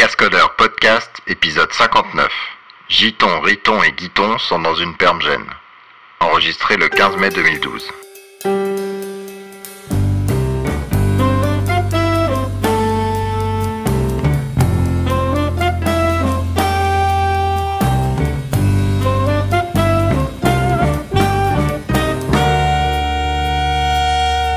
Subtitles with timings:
[0.00, 2.32] Cascodeurs Podcast, épisode 59.
[2.88, 5.44] Giton, Riton et Guiton sont dans une permgène.
[6.20, 7.90] Enregistré le 15 mai 2012.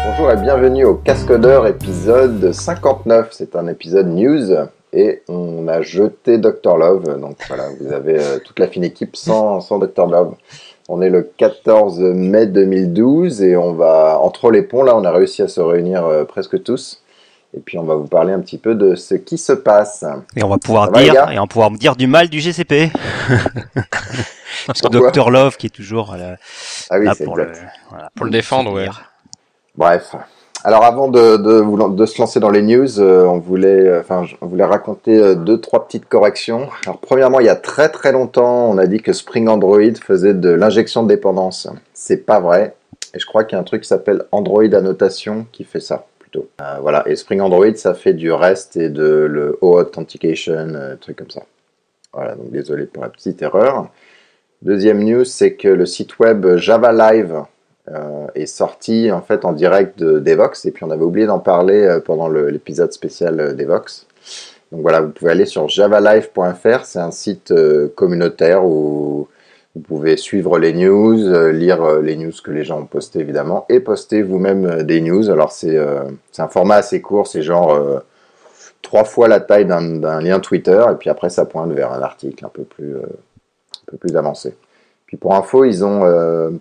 [0.05, 3.27] Bonjour et bienvenue au Cascodeur épisode 59.
[3.33, 7.19] C'est un épisode news et on a jeté Dr Love.
[7.19, 10.35] Donc voilà, vous avez euh, toute la fine équipe sans, sans Dr Love.
[10.89, 15.11] On est le 14 mai 2012 et on va, entre les ponts, là, on a
[15.11, 17.01] réussi à se réunir euh, presque tous.
[17.55, 20.03] Et puis on va vous parler un petit peu de ce qui se passe.
[20.35, 22.89] Et on va pouvoir va, dire et on va pouvoir dire du mal du GCP.
[24.67, 26.37] Parce que Dr Love qui est toujours là,
[26.89, 27.67] Ah oui, là pour, le, exact.
[27.89, 28.87] voilà, Pour le défendre, ouais.
[29.75, 30.15] Bref.
[30.65, 34.01] Alors avant de, se lancer dans les news, euh, on voulait, euh,
[34.39, 36.69] on voulait raconter euh, deux, trois petites corrections.
[36.85, 40.33] Alors premièrement, il y a très très longtemps, on a dit que Spring Android faisait
[40.33, 41.67] de l'injection de dépendance.
[41.93, 42.75] C'est pas vrai.
[43.13, 46.05] Et je crois qu'il y a un truc qui s'appelle Android Annotation qui fait ça
[46.17, 46.47] plutôt.
[46.81, 47.03] Voilà.
[47.07, 51.43] Et Spring Android, ça fait du REST et de le authentication, truc comme ça.
[52.13, 52.35] Voilà.
[52.35, 53.89] Donc désolé pour la petite erreur.
[54.61, 57.43] Deuxième news, c'est que le site web Java Live
[57.89, 61.39] euh, est sorti en fait en direct de Devox et puis on avait oublié d'en
[61.39, 64.07] parler euh, pendant l'épisode spécial euh, Devox.
[64.71, 69.27] Donc voilà, vous pouvez aller sur javalive.fr, c'est un site euh, communautaire où
[69.75, 73.79] vous pouvez suivre les news, lire les news que les gens ont postées évidemment et
[73.79, 75.31] poster vous-même des news.
[75.31, 78.03] Alors c'est un format assez court, c'est genre
[78.83, 82.03] trois fois la taille d'un d'un lien Twitter et puis après ça pointe vers un
[82.03, 84.55] article un peu plus, euh, un peu plus avancé.
[85.07, 86.51] Puis pour info, ils ont euh,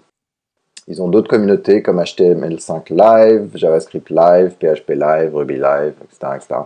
[0.89, 6.33] ils ont d'autres communautés comme HTML5 Live, JavaScript Live, PHP Live, Ruby Live, etc.
[6.37, 6.61] etc.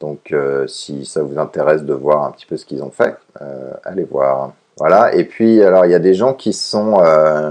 [0.00, 3.14] Donc euh, si ça vous intéresse de voir un petit peu ce qu'ils ont fait,
[3.40, 4.52] euh, allez voir.
[4.78, 7.02] Voilà, et puis alors il y a des gens qui sont...
[7.02, 7.50] euh,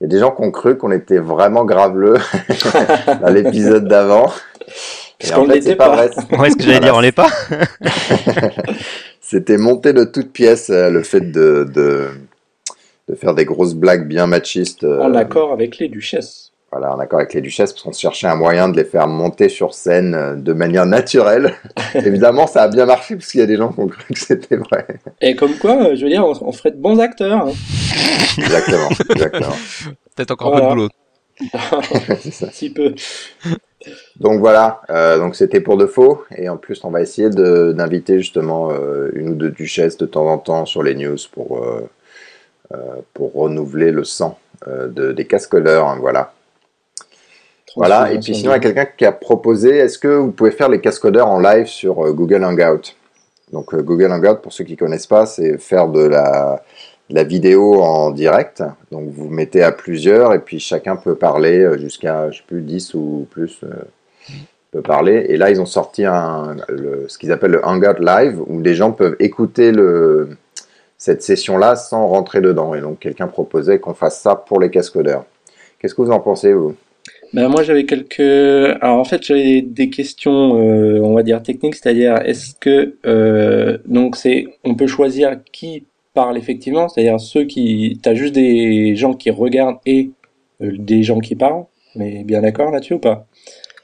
[0.00, 2.18] il y a des gens qui ont cru qu'on était vraiment graveleux
[3.20, 4.30] dans l'épisode d'avant.
[5.18, 5.96] Parce Et qu'on en fait, c'est pas pas.
[5.96, 6.10] vrai.
[6.38, 7.26] Ouais, ce que j'allais dire, on l'est pas.
[9.20, 12.10] C'était monté de toutes pièces le fait de, de,
[13.08, 14.84] de faire des grosses blagues bien machistes.
[14.84, 16.52] euh, En accord avec les duchesses.
[16.70, 19.48] Voilà, en accord avec les duchesses, parce qu'on cherchait un moyen de les faire monter
[19.48, 21.54] sur scène euh, de manière naturelle.
[21.94, 24.18] Évidemment, ça a bien marché, parce qu'il y a des gens qui ont cru que
[24.20, 24.86] c'était vrai.
[25.22, 27.46] Et comme quoi, euh, je veux dire, on, on ferait de bons acteurs.
[27.48, 27.52] hein.
[28.36, 29.54] Exactement, exactement.
[30.14, 30.66] Peut-être encore Voilà.
[30.66, 30.88] un peu de boulot.
[32.20, 32.46] C'est ça.
[32.46, 32.94] Un petit peu.
[34.20, 37.72] Donc voilà, euh, donc c'était pour de faux, et en plus, on va essayer de-
[37.72, 41.64] d'inviter justement euh, une ou deux duchesses de temps en temps sur les news pour,
[41.64, 41.88] euh,
[43.14, 46.32] pour renouveler le sang euh, de, des cascodeurs, hein, voilà.
[47.76, 50.50] Voilà, et puis sinon, il y a quelqu'un qui a proposé, est-ce que vous pouvez
[50.50, 52.94] faire les cascodeurs en live sur euh, Google Hangout?
[53.52, 56.62] Donc euh, Google Hangout, pour ceux qui ne connaissent pas, c'est faire de la,
[57.08, 58.62] de la vidéo en direct.
[58.90, 62.62] Donc vous mettez à plusieurs, et puis chacun peut parler euh, jusqu'à, je sais plus,
[62.62, 63.68] 10 ou plus euh,
[64.72, 65.26] peut parler.
[65.28, 68.74] Et là, ils ont sorti un, le- ce qu'ils appellent le Hangout Live, où les
[68.74, 70.30] gens peuvent écouter le,
[70.98, 72.74] cette session-là sans rentrer dedans.
[72.74, 75.24] Et donc quelqu'un proposait qu'on fasse ça pour les cascodeurs.
[75.78, 76.74] Qu'est-ce que vous en pensez, vous?
[77.34, 78.20] Ben, moi, j'avais quelques.
[78.80, 83.78] Alors, en fait, j'avais des questions, euh, on va dire techniques, c'est-à-dire, est-ce que euh,
[83.86, 89.12] donc c'est, on peut choisir qui parle effectivement, c'est-à-dire ceux qui, t'as juste des gens
[89.12, 90.10] qui regardent et
[90.62, 93.26] euh, des gens qui parlent, mais bien d'accord là-dessus ou pas?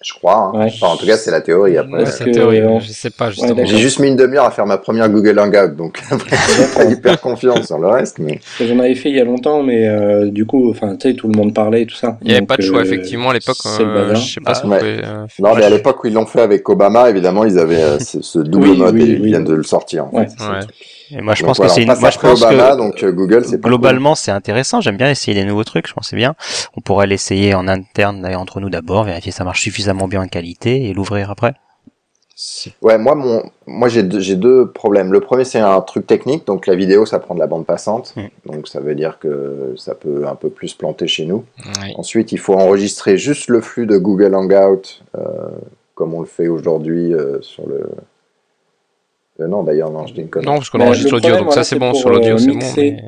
[0.05, 0.37] Je crois.
[0.55, 0.59] hein.
[0.59, 0.67] Ouais.
[0.67, 1.79] Enfin, en tout cas, c'est la théorie.
[1.79, 3.65] Après, Ouais, c'est la théorie, euh, je sais pas justement.
[3.65, 6.85] j'ai juste mis une demi-heure à faire ma première Google Hangout, donc après, j'ai pas
[6.85, 8.19] hyper confiance sur le reste.
[8.19, 11.15] Mais J'en avais fait il y a longtemps, mais euh, du coup, enfin, tu sais,
[11.15, 12.19] tout le monde parlait et tout ça.
[12.23, 13.57] Il n'y avait pas de choix, euh, effectivement, à l'époque.
[13.67, 15.01] euh, je sais pas Ah, pouvez.
[15.05, 17.99] euh, non, mais à l'époque où ils l'ont fait avec Obama, évidemment, ils avaient euh,
[17.99, 20.07] ce, ce double Oui, mode oui, et ils viennent de le sortir.
[20.13, 20.27] En Ouais.
[20.27, 20.67] fait.
[21.17, 23.03] Et moi, je Donc pense voilà, que c'est une, moi, je pense Obama, que donc
[23.03, 24.81] euh, Google, c'est pas globalement, c'est intéressant.
[24.81, 25.87] J'aime bien essayer des nouveaux trucs.
[25.87, 26.35] Je pense que c'est bien.
[26.77, 30.23] On pourrait l'essayer en interne, d'ailleurs, entre nous d'abord, vérifier si ça marche suffisamment bien
[30.23, 31.55] en qualité et l'ouvrir après.
[32.83, 35.13] Ouais, moi, mon, moi, j'ai deux, j'ai deux problèmes.
[35.13, 36.47] Le premier, c'est un truc technique.
[36.47, 38.13] Donc la vidéo, ça prend de la bande passante.
[38.17, 38.53] Mm.
[38.53, 41.45] Donc ça veut dire que ça peut un peu plus planter chez nous.
[41.97, 45.23] Ensuite, il faut enregistrer juste le flux de Google Hangout, euh,
[45.95, 47.89] comme on le fait aujourd'hui euh, sur le.
[49.41, 50.47] Euh, non, d'ailleurs, non, je dis une connerie.
[50.47, 51.95] Non, parce qu'on enregistre l'audio, donc ça voilà, c'est c'est bon.
[51.95, 52.59] Sur l'audio, euh, c'est bon.
[52.77, 53.03] mais-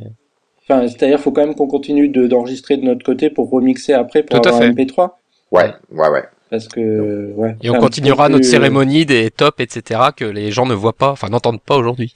[0.68, 4.24] Enfin, c'est-à-dire, faut quand même qu'on continue de- d'enregistrer de, notre côté pour remixer après
[4.24, 4.72] pour Tout avoir un fait.
[4.72, 5.10] MP3.
[5.52, 6.24] Ouais, ouais, ouais.
[6.50, 7.54] Parce que, ouais.
[7.62, 11.28] Et on continuera notre cérémonie des tops, etc., que les gens ne voient pas, enfin
[11.28, 12.12] n'entendent pas aujourd'hui.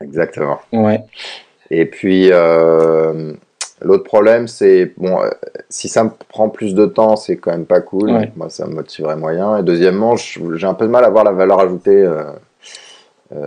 [0.00, 0.58] Exactement.
[0.72, 1.00] Ouais.
[1.70, 3.32] Et puis, euh,
[3.80, 5.30] l'autre problème, c'est, bon, euh,
[5.68, 8.10] si ça me prend plus de temps, c'est quand même pas cool.
[8.10, 8.32] Ouais.
[8.36, 9.58] Moi, ça me motiverait moyen.
[9.58, 11.90] Et deuxièmement, j'ai un peu de mal à voir la valeur ajoutée.
[12.02, 12.24] euh,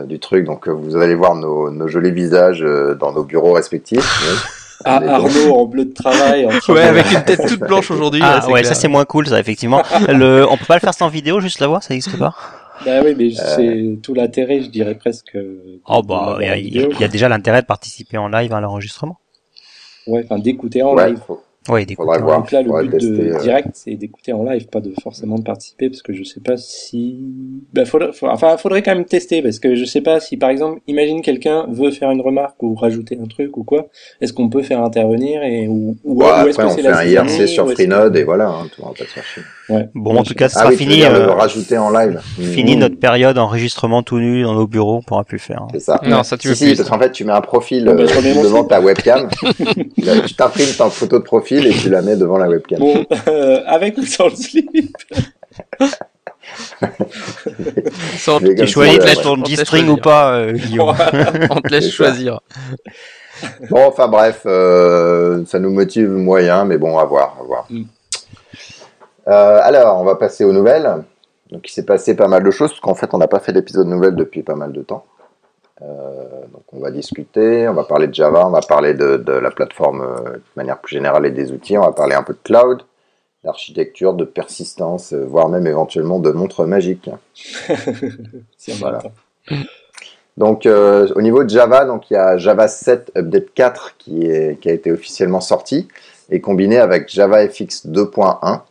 [0.05, 0.45] du truc.
[0.45, 3.99] Donc, euh, vous allez voir nos, nos jolis visages euh, dans nos bureaux respectifs.
[4.31, 4.37] oui.
[4.85, 5.01] Ah.
[5.15, 6.45] Arnaud en bleu de travail.
[6.45, 8.21] en Ouais, de- avec une tête toute blanche aujourd'hui.
[8.23, 8.65] Ah là, ouais, clair.
[8.67, 9.81] ça c'est moins cool, ça effectivement.
[10.07, 12.35] Le, on peut pas le faire sans vidéo, juste la voix, ça existe pas?
[12.85, 15.35] Bah oui, mais c'est tout l'intérêt, je dirais presque.
[15.87, 17.65] Oh bah, il y, a- en il y a- il y a déjà l'intérêt de
[17.65, 19.17] participer en live à l'enregistrement.
[20.05, 21.19] Ouais, enfin d'écouter en Ouais, live.
[21.25, 21.95] faut- Oui, d'écouter.
[22.07, 22.39] faudra voir.
[22.39, 23.39] Donc là, le faudra but tester, de euh.
[23.41, 26.57] direct, c'est d'écouter en live, pas de forcément de participer, parce que je sais pas
[26.57, 27.17] si.
[27.73, 30.49] Bah, faudrait, faut- enfin, faudrait quand même tester, parce que je sais pas si, par
[30.49, 33.87] exemple, imagine quelqu'un veut faire une remarque ou rajouter un truc ou quoi.
[34.21, 36.75] Est-ce qu'on peut faire intervenir et ou, ou, Ouais, ou est-ce après, que on c'est
[36.83, 39.39] fait la un IRC sur Freenode et voilà, hein, tout, va pas se.
[39.73, 39.89] Ouais.
[39.93, 42.21] Bon, en tout cas, ce Ah sera oui, fini, euh, rajouter en live.
[42.39, 42.79] fini Mmh.
[42.79, 45.63] notre période enregistrement tout nu dans nos bureaux, on pourra plus faire.
[45.63, 45.67] hein.
[45.73, 45.99] C'est ça.
[46.05, 46.77] Non, ça tu Si, veux si, plus.
[46.77, 49.27] parce qu'en fait, tu mets un profil Bon, bah, euh, devant ta webcam.
[50.27, 52.79] Tu t'imprimes ta photo de profil et tu la mets devant la webcam.
[52.79, 54.69] Bon, euh, avec ou sans le slip?
[58.57, 60.95] Tu choisis de te laisse G-string ou pas, euh, Guillaume
[61.49, 62.39] On te laisse choisir.
[63.69, 67.65] Bon, enfin bref, euh, ça nous motive moyen, mais bon, à voir, à voir.
[67.69, 67.83] Mm.
[69.27, 71.03] Euh, alors, on va passer aux nouvelles.
[71.51, 73.53] Donc, il s'est passé pas mal de choses, parce qu'en fait, on n'a pas fait
[73.53, 75.05] d'épisode nouvelles depuis pas mal de temps.
[75.81, 79.31] Euh, donc, on va discuter, on va parler de Java, on va parler de, de
[79.31, 82.33] la plateforme euh, de manière plus générale et des outils, on va parler un peu
[82.33, 82.81] de cloud,
[83.43, 87.09] d'architecture, de persistance, euh, voire même éventuellement de montres magiques.
[88.57, 89.03] Si on Voilà.
[90.37, 94.27] Donc euh, au niveau de Java, donc il y a Java 7 Update 4 qui,
[94.27, 95.87] est, qui a été officiellement sorti
[96.29, 98.61] et combiné avec JavaFX 2.1.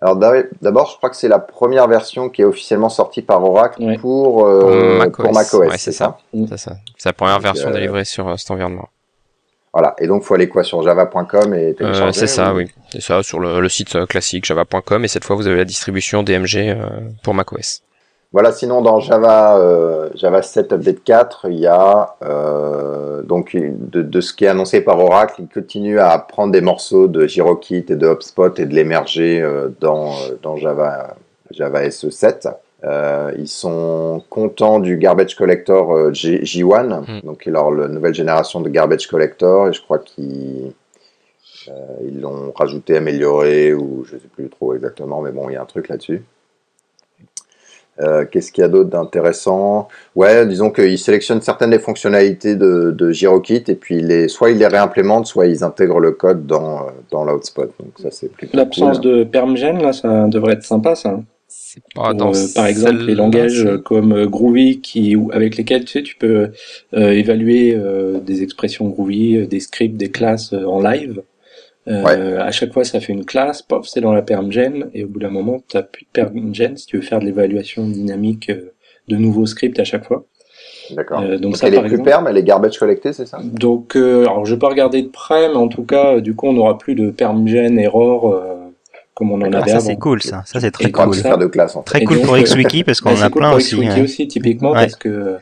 [0.00, 3.42] Alors d'ab- d'abord, je crois que c'est la première version qui est officiellement sortie par
[3.42, 3.98] Oracle Ouais.
[3.98, 5.34] pour, euh, Pour pour macOS.
[5.34, 5.70] macOS.
[5.72, 6.18] Ouais, c'est ça.
[6.48, 6.76] C'est ça.
[6.96, 8.88] C'est la première Donc, version euh, délivrée sur euh, cet environnement.
[9.72, 9.94] Voilà.
[9.98, 10.62] Et donc faut aller quoi?
[10.62, 12.70] Sur java.com et Euh, télécharger c'est ça, ou- oui.
[12.90, 16.22] C'est ça, sur le, le site classique java.com et cette fois vous avez la distribution
[16.22, 16.88] DMG euh,
[17.24, 17.82] pour macOS.
[18.32, 24.02] Voilà, sinon dans Java, euh, Java 7 Update 4, il y a euh, donc de,
[24.02, 27.86] de ce qui est annoncé par Oracle, il continue à prendre des morceaux de JiroKit
[27.88, 31.16] et de HubSpot et de l'émerger euh, dans, dans Java,
[31.52, 32.52] Java SE7.
[32.84, 37.26] Euh, ils sont contents du Garbage Collector J, J1, Mm.
[37.26, 40.72] donc leur la nouvelle génération de Garbage Collector, et je crois qu'ils
[42.04, 45.62] ils l'ont rajouté, amélioré, ou je sais plus trop exactement, mais bon, il y a
[45.62, 46.22] un truc là-dessus.
[48.00, 49.88] Euh, Qu'est-ce qu'il y a d'autre d'intéressant?
[50.14, 54.58] Ouais, disons qu'ils sélectionnent certaines des fonctionnalités de, de GiroKit et puis les, soit ils
[54.58, 57.72] les réimplémentent, soit ils intègrent le code dans, dans l'outspot.
[57.80, 59.10] Donc ça c'est plutôt L'absence cool.
[59.10, 61.20] de permgen, là, ça devrait être sympa, ça.
[61.48, 65.30] C'est pas Pour, dans euh, par exemple, les langages euh, comme euh, Groovy, qui, ou-
[65.32, 66.50] avec lesquels tu sais, tu peux
[66.94, 71.22] euh, évaluer euh, des expressions Groovy, des scripts, des classes euh, en live.
[71.88, 75.08] Euh, À chaque fois, ça fait une classe, pof, c'est dans la permgen, et au
[75.08, 78.50] bout d'un moment, tu n'as plus de permgen si tu veux faire de l'évaluation dynamique
[78.50, 78.72] euh,
[79.08, 80.24] de nouveaux scripts à chaque fois.
[80.94, 81.20] D'accord.
[81.20, 82.04] Euh, donc Donc, ça, elle est plus exemple.
[82.08, 83.38] perm, elle est garbage collectée, c'est ça?
[83.42, 86.34] Donc, euh, alors je vais pas regarder de près, mais en tout cas, euh, du
[86.34, 88.54] coup, on n'aura plus de permgen error euh,
[89.14, 90.42] comme on en Ah, avait ça c'est cool, ça.
[90.46, 91.14] Ça c'est très cool.
[91.14, 91.86] ça- faire de classe en fait.
[91.86, 93.56] Très Et cool donc, pour XWiki parce qu'on Ouais, en a c'est cool plein pour
[93.56, 93.74] aussi.
[93.76, 94.04] XWiki hein.
[94.04, 94.76] aussi, typiquement, Ouais.
[94.80, 95.36] parce que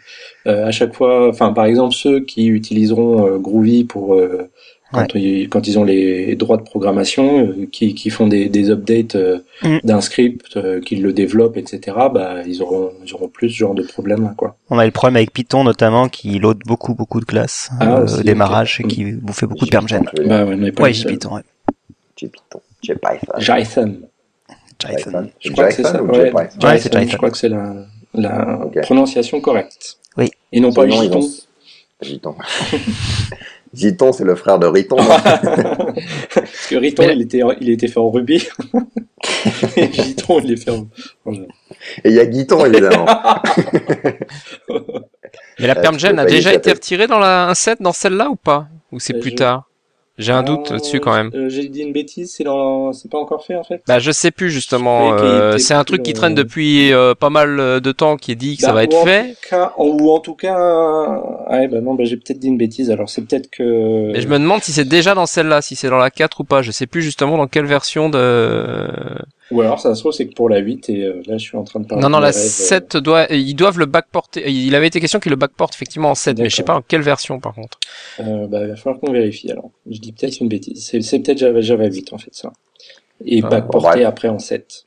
[0.46, 4.48] euh, à chaque fois, enfin, par exemple, ceux qui utiliseront euh, Groovy pour euh,
[4.93, 8.71] quand, ils, quand ils ont les droits de programmation, euh, qui, qui font des, des
[8.71, 9.79] updates euh, Mm.
[9.85, 13.75] d'un script, euh, qu'ils le développent, etc., bah, ils auront, ils auront plus ce genre
[13.75, 14.56] de problème, quoi.
[14.71, 18.19] On a le problème avec Python notamment qui load beaucoup beaucoup de classes Ah, euh,
[18.19, 18.87] au démarrage ok.
[18.87, 20.93] et qui vous fait beaucoup de dire Bah, ouais, Ouais, ouais.
[20.93, 21.41] JPython.
[22.17, 22.60] JPython.
[22.82, 23.96] Jython.
[24.79, 25.31] Jython.
[25.41, 26.03] Je crois que c'est ça.
[26.03, 26.49] Ouais, Ouais.
[26.60, 27.75] Je crois que c'est la,
[28.15, 28.81] la Ok.
[28.82, 29.96] prononciation correcte.
[30.19, 30.31] Oui.
[30.53, 31.03] Et non pas Sinon,
[32.03, 32.31] Jython.
[32.31, 32.37] ont-
[33.77, 33.89] Giton.
[33.89, 34.97] Giton, c'est le frère de Riton.
[36.35, 38.47] Parce que Riton, Mais- il était, il était fait en Ruby.
[39.77, 40.89] Et Jython, il est fait en...
[42.05, 43.06] Et il y a Guiton, évidemment.
[45.59, 45.81] Mais la Euh,
[46.15, 48.69] peux a déjà été retirée dans la 1.7 dans celle-là ou pas?
[48.93, 49.69] Ou c'est Euh, plus je- tard?
[50.19, 51.31] J'ai un doute là-dessus quand même.
[51.35, 53.82] euh, J'ai dit une bêtise, c'est dans, c'est pas encore fait en fait?
[53.87, 55.13] Bah je sais plus justement.
[55.13, 58.32] Euh, c'est un truc qui dans- traîne depuis euh, pas mal euh, de temps qui
[58.32, 59.37] est dit que ça Bah, va être fait.
[59.49, 61.06] cas- ou en tout cas, euh,
[61.51, 62.91] ouais, bah non, bah j'ai peut-être dit une bêtise.
[62.91, 64.13] Alors c'est peut-être que.
[64.13, 66.44] Mais je me demande si c'est déjà dans celle-là, si c'est dans la 4 ou
[66.44, 66.63] pas.
[66.63, 68.89] Je sais plus justement dans quelle version de.
[69.53, 71.56] Ou alors ça se trouve c'est que pour la 8 et euh, là je suis
[71.56, 72.03] en train de parler.
[72.03, 74.50] Non, non, de la mes rêves, euh, 7 doit, ils doivent le backporter.
[74.50, 76.82] Il avait été question qu'ils le backportent effectivement en 7, mais je sais pas en
[76.82, 77.79] quelle version par contre.
[78.20, 79.70] Euh, bah, il va falloir qu'on vérifie alors.
[79.88, 80.84] Je dis peut-être une bêtise.
[80.84, 82.53] C'est, c'est peut-être Java, Java 8 en fait ça.
[83.24, 84.06] Et Ah, pas bon, porté bref.
[84.08, 84.86] après en 7.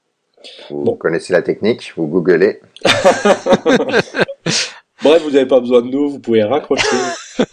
[0.69, 0.95] Vous Bon.
[0.95, 2.59] connaissez la technique, vous googlez.
[5.01, 6.85] Bref, vous n'avez pas besoin de nous, vous pouvez raccrocher.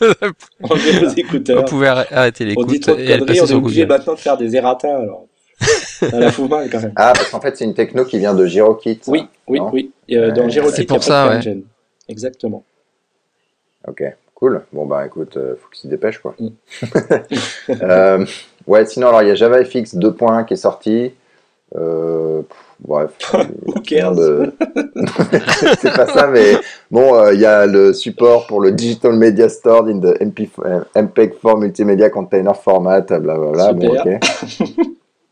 [0.63, 1.65] Enlevez vos Vous écouteurs.
[1.65, 3.93] pouvez arr- arrêter On l'écoute dit trop de conneries, on est obligé Google.
[3.93, 5.27] maintenant de faire des errata alors.
[5.61, 6.93] Ça la fout mal quand même.
[6.97, 9.01] Ah, parce qu'en fait, c'est une techno qui vient de GiroKit.
[9.07, 9.93] Oui, oui, oui.
[10.13, 11.35] Euh, dans Girokit, c'est il y a pour ça, de ouais.
[11.43, 11.63] permgen.
[12.09, 12.65] Exactement.
[13.89, 14.03] Ok,
[14.35, 14.63] cool.
[14.73, 16.35] Bon bah écoute, euh, faut qu'il se dépêche quoi.
[16.39, 16.49] Mm.
[17.83, 18.25] Euh,
[18.67, 21.13] ouais, sinon alors il y a JavaFX 2.1 qui est sorti.
[21.75, 23.11] Euh, pff, bref.
[23.33, 24.53] Who rien cares de-
[25.81, 26.53] c'est pas ça, mais
[26.91, 30.49] bon, euh, il y a le support pour le Digital Media Stored in the MP,
[30.65, 33.73] euh, MPEG-4 Multimedia Container Format, blablabla.
[33.73, 34.19] Bon, Super.
[34.51, 34.87] ok.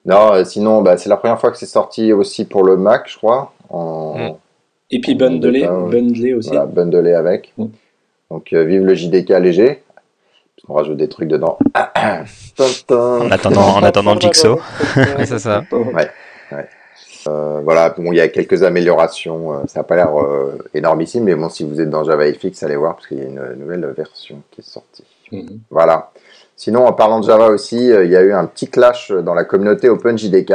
[0.07, 3.09] Non, euh, sinon, bah, c'est la première fois que c'est sorti aussi pour le Mac,
[3.09, 4.35] je crois, en Mm.
[4.91, 5.91] Et puis bundlé, ouais.
[5.91, 6.51] bundlé aussi.
[6.51, 7.53] voilà, bundlé avec.
[7.57, 7.67] Mm.
[8.31, 9.83] Donc, euh, vive le JDK léger.
[10.67, 11.59] Qu'on rajoute des trucs dedans.
[12.91, 14.59] En attendant, en attendant Jigsaw.
[14.97, 15.63] Ouais, c'est ça.
[17.27, 19.67] Euh, voilà, bon, il y a quelques améliorations.
[19.67, 22.95] Ça n'a pas l'air euh, énormissime, mais bon, si vous êtes dans JavaFX, allez voir
[22.95, 25.05] parce qu'il y a une nouvelle version qui est sortie.
[25.33, 25.61] Mhm.
[25.71, 26.11] Voilà.
[26.57, 29.35] Sinon, en parlant de Java aussi, euh, il y a eu un petit clash dans
[29.35, 30.53] la communauté OpenJDK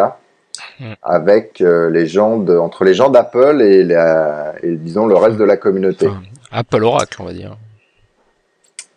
[0.79, 0.93] Mm.
[1.03, 5.37] avec euh, les gens de, entre les gens d'Apple et, la- et disons le reste
[5.37, 6.07] de la communauté.
[6.07, 7.55] Enfin, Apple Oracle, on va dire.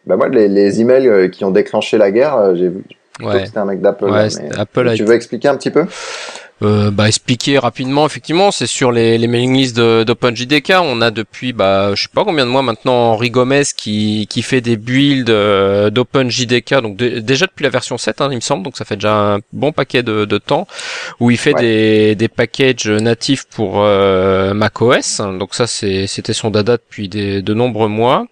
[0.06, 2.82] Bah moi, les, les emails euh, qui ont déclenché la guerre, j'ai vu
[3.22, 3.46] Ouais.
[3.46, 4.04] c'était un mec d'Apple.
[4.06, 5.84] Ouais, mais- c'était- Apple Tu veux expliquer un petit peu?
[6.62, 10.74] Euh, bah, expliquer rapidement, effectivement, c'est sur les, les mailing lists d'OpenJDK.
[10.80, 14.42] On a depuis, bah, je sais pas combien de mois maintenant, Henri Gomez qui, qui
[14.42, 16.74] fait des builds euh, d'OpenJDK.
[16.80, 18.62] Donc dé- déjà depuis la version 7, hein, il me semble.
[18.62, 20.66] Donc ça fait déjà un bon paquet de, de temps
[21.18, 21.60] où il fait Ouais.
[21.60, 25.20] des, des packages natifs pour euh, macOS.
[25.38, 28.26] Donc ça, c'était son dada depuis des, de nombreux mois.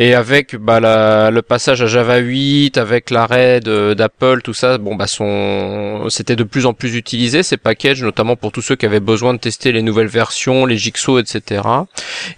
[0.00, 4.96] Et avec bah, la, le passage à Java 8, avec l'arrêt d'Apple, tout ça, bon
[4.96, 8.86] bah son, c'était de plus en plus utilisé ces packages, notamment pour tous ceux qui
[8.86, 11.62] avaient besoin de tester les nouvelles versions, les Jigsaw, etc.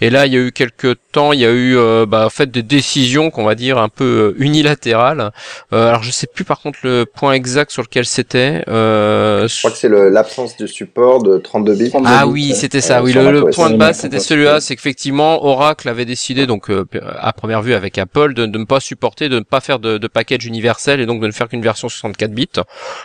[0.00, 1.76] Et là, il y a eu quelques temps, il y a eu
[2.06, 5.30] bah, en fait des décisions qu'on va dire un peu euh, unilatérales.
[5.72, 8.64] Euh, alors je sais plus par contre le point exact sur lequel c'était.
[8.68, 11.90] Euh, Je crois que c'est l'absence de support de 32 bits.
[11.90, 12.98] 32 ah oui, c'était ça.
[12.98, 14.60] Euh, oui, le, point de base, c'était celui-là.
[14.60, 16.86] C'est qu'effectivement, Oracle avait décidé, donc euh,
[17.18, 20.06] à première vue avec Apple, de, ne pas supporter, de ne pas faire de, de
[20.06, 22.48] package universel et donc de ne faire qu'une version 64 bits.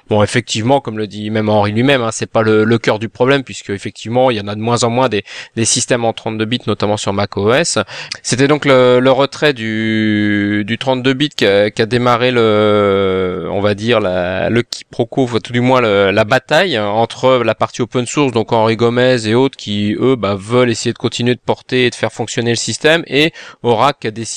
[0.09, 3.43] Bon, effectivement, comme le dit même Henri lui-même, hein, c'est pas le, cœur du problème
[3.43, 5.23] puisque effectivement, il y en a de moins en moins des,
[5.55, 7.79] des systèmes en 32 bits, notamment sur macOS.
[8.21, 11.45] C'était donc le, retrait du, du 32 bits qui
[11.87, 17.55] démarré le, on va dire la, le quiproquo, tout du moins la bataille entre la
[17.55, 21.33] partie open source, donc Henri Gomez et autres qui eux bah, veulent essayer de continuer
[21.33, 23.31] de porter et de faire fonctionner le système, et
[23.63, 24.36] Oracle a décidé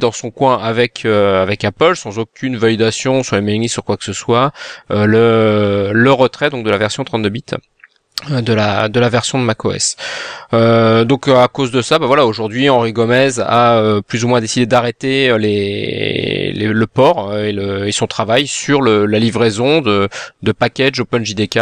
[0.00, 3.96] dans son coin avec euh, avec Apple sans aucune validation sur les mailing sur quoi
[3.96, 4.52] que ce soit,
[4.90, 7.44] euh, le le retrait donc de la version 32 bits
[8.30, 9.96] euh, de la de la version de macOS.
[10.52, 14.40] Euh, donc à cause de ça, bah voilà, aujourd'hui Henri Gomez a plus ou moins
[14.40, 20.08] décidé d'arrêter les, le port et, le, et son travail sur le, la livraison de
[20.42, 21.58] de packages OpenJDK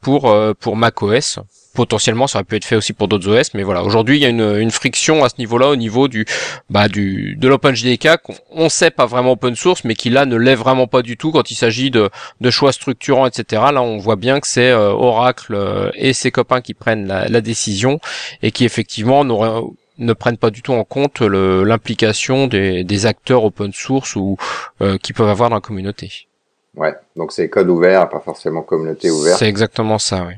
[0.00, 1.40] pour euh, pour macOS.
[1.76, 3.84] Potentiellement, ça aurait pu être fait aussi pour d'autres OS, mais voilà.
[3.84, 6.24] Aujourd'hui, il y a une, une friction à ce niveau-là, au niveau du,
[6.70, 10.36] bah, du, de l'OpenJDK, qu'on on sait pas vraiment open source, mais qui là ne
[10.36, 12.08] l'est vraiment pas du tout quand il s'agit de,
[12.40, 13.62] de choix structurants, etc.
[13.72, 17.28] Là, on voit bien que c'est euh, Oracle euh, et ses copains qui prennent la,
[17.28, 18.00] la décision
[18.42, 19.60] et qui effectivement n'auraient
[19.98, 24.36] ne prennent pas du tout en compte le- l'implication des, des acteurs open source ou
[24.82, 26.28] euh, qui peuvent avoir dans la communauté.
[26.74, 29.38] Ouais, donc c'est code ouvert, pas forcément communauté ouverte.
[29.38, 30.34] C'est exactement ça, oui.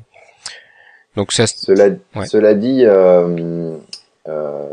[1.17, 2.27] Donc Cela, Ouais.
[2.27, 3.77] cela dit, euh,
[4.29, 4.69] euh,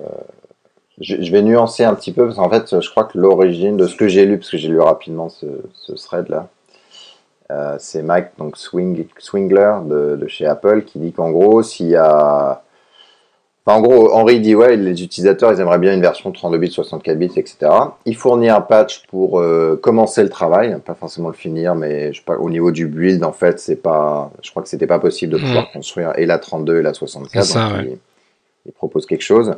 [1.01, 3.88] je, je vais nuancer un petit peu parce qu'en fait, je crois que l'origine de
[3.88, 6.48] ce que j'ai lu, parce que j'ai lu rapidement ce, ce thread là,
[7.51, 11.88] euh, c'est Mike donc Swing, Swingler de, de chez Apple qui dit qu'en gros, s'il
[11.88, 12.63] y a
[13.65, 16.72] Enfin, en gros, Henri dit ouais, les utilisateurs, ils aimeraient bien une version 32 bits,
[16.72, 17.57] 64 bits, etc.
[18.05, 22.19] Il fournit un patch pour euh, commencer le travail, pas forcément le finir, mais je
[22.19, 25.00] sais pas, au niveau du build, en fait, c'est pas, je crois que c'était pas
[25.00, 27.43] possible de pouvoir construire et la 32 et la 64.
[27.43, 27.84] C'est ça, donc ouais.
[27.86, 27.98] il,
[28.67, 29.55] il propose quelque chose.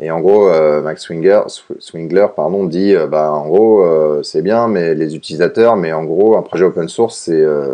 [0.00, 4.22] Et en gros, euh, Max Swinger, Sw- Swingler, pardon, dit, euh, bah, en gros, euh,
[4.22, 7.30] c'est bien, mais les utilisateurs, mais en gros, un projet open source,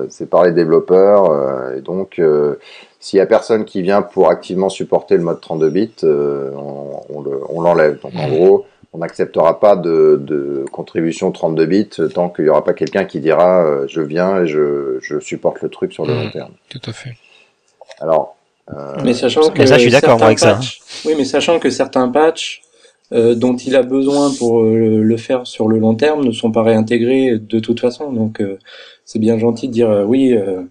[0.09, 2.21] c'est par les développeurs, et donc,
[3.01, 7.01] s'il y a personne qui vient pour activement supporter le mode 32 bits, euh, on,
[7.09, 7.99] on le- on l'enlève.
[8.03, 12.63] Donc, en gros, on n'acceptera pas de, de contribution 32 bits tant qu'il n'y aura
[12.65, 16.15] pas quelqu'un qui dira, euh, je viens et je, je supporte le truc sur le
[16.15, 16.53] long terme.
[16.69, 17.15] tout à fait.
[18.01, 18.37] Alors,
[18.71, 20.61] euh, Mais sachant que Mais ça, je suis d'accord, avec ça, hein.
[20.61, 22.63] patchs- Oui, mais sachant que certains patchs
[23.13, 26.53] euh, dont il a besoin pour euh, le faire sur le long terme ne sont
[26.53, 28.13] pas réintégrés de toute façon.
[28.13, 28.59] Donc, euh,
[29.05, 30.63] c'est bien gentil de dire euh, oui, euh,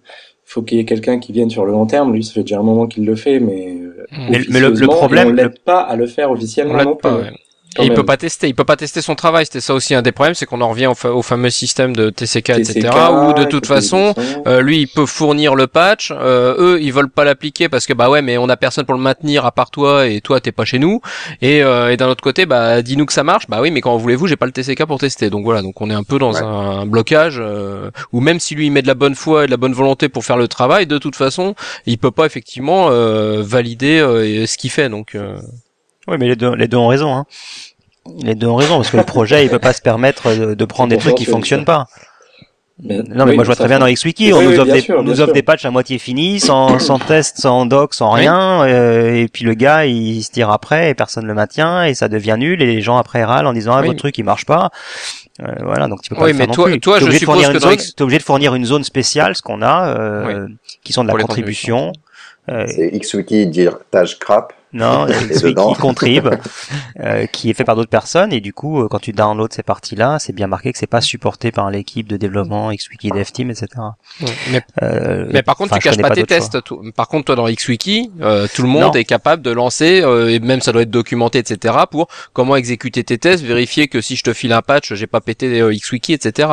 [0.52, 2.12] faut qu'il y ait quelqu'un qui vienne sur le long terme.
[2.12, 5.28] Lui, ça fait déjà un moment qu'il le fait, mais euh, Mais- mais le- problème-
[5.28, 7.30] on l'aide pas à le faire officiellement On non pas, ouais.
[7.78, 9.46] Et il peut pas tester, il peut pas tester son travail.
[9.46, 11.94] C'était ça aussi un des problèmes, c'est qu'on en revient au, fa- au fameux système
[11.94, 12.90] de TCK, etc.
[13.12, 14.12] Où de toute façon,
[14.48, 16.10] euh, lui, il peut fournir le patch.
[16.10, 18.94] euh, eux, ils veulent pas l'appliquer parce que bah ouais, mais on a personne pour
[18.94, 21.00] le maintenir à part toi et toi, t'es pas chez nous.
[21.42, 23.46] Et, euh, et d'un autre côté, bah dis-nous que ça marche.
[23.48, 25.30] Bah oui, mais quand voulez-vous, j'ai pas le TCK pour tester.
[25.30, 26.42] Donc voilà, donc on est un peu dans Ouais.
[26.42, 29.50] un, blocage euh, où même si lui il met de la bonne foi et de
[29.52, 31.54] la bonne volonté pour faire le travail, de toute façon,
[31.86, 34.88] il peut pas effectivement euh, valider euh, ce qu'il fait.
[34.88, 35.36] Donc euh,
[36.10, 37.14] Oui, mais les deux, les deux ont raison.
[37.14, 37.24] Hein.
[38.22, 40.64] Les deux ont raison parce que le projet, il peut pas se permettre de, de
[40.64, 41.86] prendre des trucs qui fonctionnent pas.
[42.82, 44.72] Mais- Non, mais oui, moi je vois très bien dans XWiki, on Oui, nous offre,
[44.72, 48.14] des, sûr, nous offre des patchs à moitié finis, sans, sans test, sans doc, sans
[48.14, 48.20] Oui.
[48.20, 51.92] rien, euh, et puis le gars il se tire après et personne le maintient et
[51.92, 53.88] ça devient nul et les gens après râlent en disant ah Oui.
[53.88, 54.70] votre truc il marche pas.
[55.42, 56.80] Euh, voilà, donc tu peux pas Oui, le mais faire non toi- plus.
[56.80, 59.36] toi, je obligé de suppose fournir que zone, X- obligé de fournir une zone spéciale,
[59.36, 60.48] ce qu'on a, euh,
[60.82, 61.92] qui sont de la contribution.
[62.48, 64.54] Euh, C'est XWiki dire tâche crap.
[64.72, 65.72] Non, celui dedans.
[65.72, 66.28] qui contribue,
[67.00, 69.62] euh, qui est fait par d'autres personnes, et du coup, euh, quand tu downloads ces
[69.62, 73.50] parties-là, c'est bien marqué que c'est pas supporté par l'équipe de développement, XWiki Dev Team,
[73.50, 73.66] etc.
[74.52, 76.58] mais Euh, Mais par contre, tu caches pas, tes tests.
[76.96, 78.92] Par contre, toi, dans XWiki, euh, tout le monde Non.
[78.92, 83.02] est capable de lancer, euh, et même ça doit être documenté, etc., pour comment exécuter
[83.04, 86.12] tes tests, vérifier que si je te file un patch, j'ai pas pété euh, XWiki,
[86.12, 86.48] etc.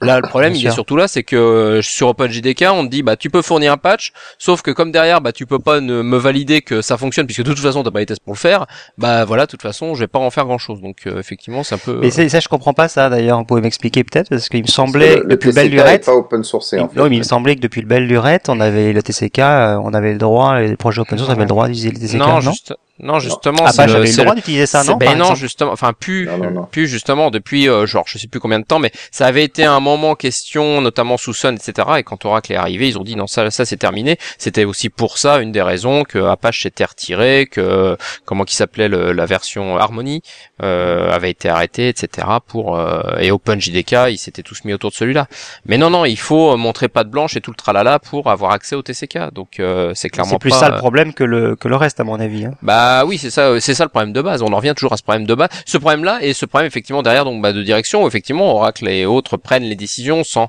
[0.00, 0.74] Là, le problème, Bien il est sûr.
[0.74, 3.76] surtout là, c'est que euh, sur OpenJDK, on te dit, bah, tu peux fournir un
[3.78, 7.26] patch, sauf que comme derrière, bah, tu peux pas ne- me valider que ça fonctionne,
[7.26, 9.62] puisque de toute façon, t'as pas les tests pour le faire, bah, voilà, de toute
[9.62, 10.80] façon, je vais pas en faire grand chose.
[10.80, 11.98] Donc, euh, effectivement, c'est un peu.
[12.00, 13.38] Mais c'est- ça, je comprends pas ça d'ailleurs.
[13.38, 16.06] Vous pouvez m'expliquer peut-être parce qu'il me semblait le, le depuis belle TCK est lurette.
[16.06, 16.96] pas open sourcé en fait.
[16.98, 19.80] Non, mais il me semblait que depuis le belle lurette, on avait le TCK, euh,
[19.82, 22.34] on avait le droit, les projets open source avaient le droit d'utiliser le TCK, non,
[22.34, 24.96] non, juste, non, justement, Ah, c'est pas, le- j'avais le droit d'utiliser ça, C'est- non
[24.96, 26.64] Ben non, justement, enfin plus, Non, non, non.
[26.64, 29.64] plus justement depuis euh, genre je sais plus combien de temps, mais ça avait été
[29.64, 31.88] un moment question, notamment sous Sun, etc.
[31.98, 34.18] Et quand Oracle est arrivé, ils ont dit non ça, ça c'est terminé.
[34.38, 38.88] C'était aussi pour ça une des raisons que Apache s'était retiré, que comment qui s'appelait
[38.88, 40.22] la version Harmony
[40.62, 42.26] euh, avait été arrêtée, etc.
[42.46, 45.26] Pour euh, et OpenJDK, ils s'étaient tous mis autour de celui-là.
[45.66, 48.74] Mais non non, il faut montrer patte blanche et tout le tralala pour avoir accès
[48.74, 49.32] au TCK.
[49.32, 51.76] Donc euh, c'est clairement C'est plus pas, ça le euh, problème que le, que le
[51.76, 52.44] reste, à mon avis.
[52.46, 52.52] hein.
[52.62, 54.42] bah oui, c'est ça, c'est ça le problème de base.
[54.42, 55.48] On en revient toujours à ce problème de base.
[55.66, 59.06] Ce problème-là et ce problème effectivement derrière donc bah, de direction où effectivement Oracle et
[59.06, 60.48] autres prennent les décisions sans,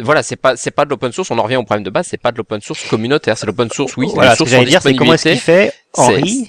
[0.00, 1.30] voilà, c'est pas c'est pas de l'open source.
[1.30, 3.70] On en revient au problème de base, c'est pas de l'open source communautaire, c'est l'open
[3.70, 4.08] source oui.
[4.14, 6.48] Voilà, ce que dire, c'est comment est-ce qu'il fait, Henri,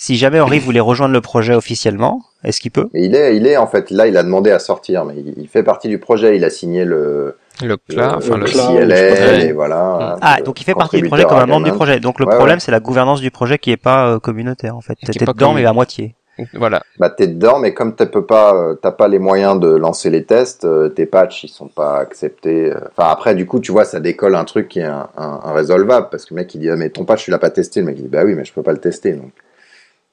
[0.00, 2.88] si jamais Henri voulait rejoindre le projet officiellement, est-ce qu'il peut?
[2.94, 5.48] Il est, il est en fait là, il a demandé à sortir, mais il, il
[5.48, 6.36] fait partie du projet.
[6.36, 10.16] Il a signé le, Le le, cloud, enfin le le, CLL et voilà.
[10.22, 11.98] Ah, le donc il fait partie du projet comme un membre du projet.
[12.00, 12.60] Donc le Ouais, problème, ouais.
[12.60, 14.94] c'est la gouvernance du projet qui est pas euh, communautaire, en fait.
[15.04, 16.14] T'es pas dedans, commun- mais à moitié.
[16.54, 16.80] voilà.
[17.00, 20.08] Bah t'es dedans, mais comme tu peux pas, euh, t'as pas les moyens de lancer
[20.10, 22.72] les tests, euh, tes patchs ils sont pas acceptés.
[22.96, 25.52] Enfin après du coup tu vois ça décolle un truc qui est un, un, un
[25.52, 27.80] résolvable parce que le mec il dit ah, mais ton patch tu l'as pas testé,
[27.80, 29.32] le mec il dit bah oui mais je peux pas le tester donc.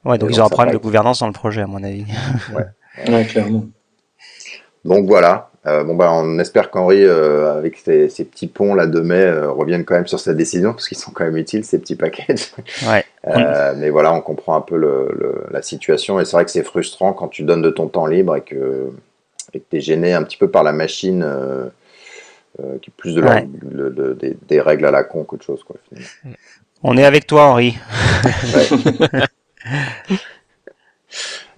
[0.06, 2.06] Ouais, donc ils ont un problème de gouvernance dans le projet, à mon avis.
[3.10, 3.66] Ouais, clairement.
[4.86, 5.50] Donc voilà.
[5.68, 9.16] Euh, bon bah on espère qu'Henri euh, avec ses, ses petits ponts là de mai
[9.24, 11.96] euh, revienne quand même sur sa décision parce qu'ils sont quand même utiles ces petits
[11.96, 12.52] packages.
[12.88, 13.04] Ouais.
[13.28, 16.52] Euh, mais voilà, on comprend un peu le, le- la situation et c'est vrai que
[16.52, 18.92] c'est frustrant quand tu donnes de ton temps libre et que
[19.54, 21.66] et que t'es gêné un petit peu par la machine euh,
[22.62, 23.50] euh, qui est plus de la- Ouais.
[23.70, 25.76] le- le- des, des règles à la con qu'autre chose quoi.
[25.90, 26.38] finalement.
[26.84, 27.76] On est avec toi, Henri.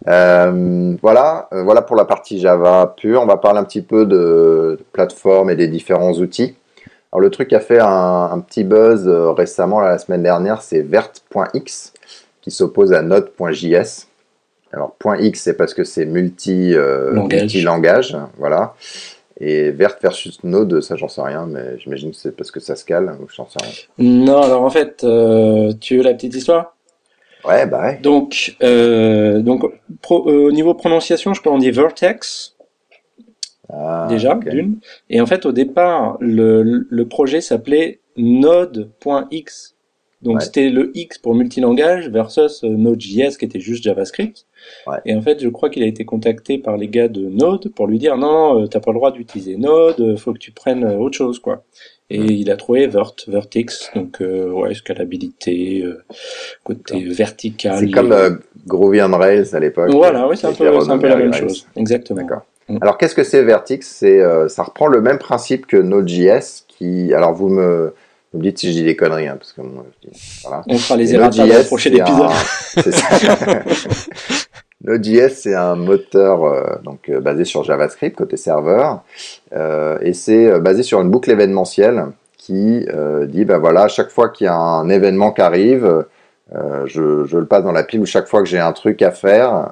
[0.07, 3.21] Euh, voilà, euh, voilà pour la partie Java pure.
[3.21, 6.55] On va parler un petit peu de, de plateforme et des différents outils.
[7.11, 10.61] Alors le truc a fait un, un petit buzz euh, récemment, là, la semaine dernière,
[10.61, 11.93] c'est vert.x
[12.41, 14.07] qui s'oppose à node.js.
[14.71, 17.41] Alors .x c'est parce que c'est multi Langage.
[17.41, 18.75] multi-langage, voilà.
[19.39, 22.75] Et Vert versus Node, ça j'en sais rien, mais j'imagine que c'est parce que ça
[22.75, 23.71] se cale, ou j'en sais rien.
[23.99, 25.05] Non, alors en fait,
[25.79, 26.76] tu veux la petite histoire?
[27.45, 27.99] Ouais, bah ouais.
[28.01, 29.63] Donc, euh, donc
[30.01, 32.55] pro- euh, au niveau prononciation, je crois qu'on dit vertex
[33.69, 34.79] Ah, déjà d'une.
[35.09, 39.75] Et en fait, au départ, le, le projet s'appelait Node.x.
[40.23, 40.41] Donc Ouais.
[40.43, 44.47] c'était le X pour multilangage versus euh, Node.js qui était juste JavaScript.
[44.87, 44.97] Ouais.
[45.05, 47.85] Et en fait, je crois qu'il a été contacté par les gars de Node pour
[47.85, 50.83] lui dire non, euh, t'as pas le droit d'utiliser Node, euh, faut que tu prennes
[50.85, 51.63] autre chose quoi.
[52.09, 56.01] Et il a trouvé Vert, Vertex, donc euh, ouais, scalabilité, euh,
[56.63, 57.79] côté vertical.
[57.79, 58.31] C'est comme euh,
[58.65, 59.91] Groovy on Rails à l'époque.
[59.91, 61.33] Voilà, oui, c'est un peu, un la même Rails.
[61.33, 62.21] chose, exactement.
[62.21, 62.43] D'accord.
[62.69, 62.77] Mm.
[62.81, 67.13] Alors qu'est-ce que c'est Vertix C'est euh, ça reprend le même principe que Node.js qui
[67.13, 67.93] alors vous me
[68.33, 70.63] vous me dites si je dis des conneries hein, parce que moi je dis voilà.
[70.67, 72.21] On fera les erratas dans le prochain épisode.
[72.21, 72.31] un-
[72.81, 73.63] c'est ça.
[74.83, 79.01] Node.js c'est un moteur euh, donc euh, basé sur JavaScript côté serveur
[79.53, 82.05] euh, et c'est euh, basé sur une boucle événementielle
[82.37, 86.05] qui euh, dit ben voilà à chaque fois qu'il y a un événement qui arrive
[86.85, 89.69] je, le passe dans la pile où chaque fois que j'ai un truc à faire,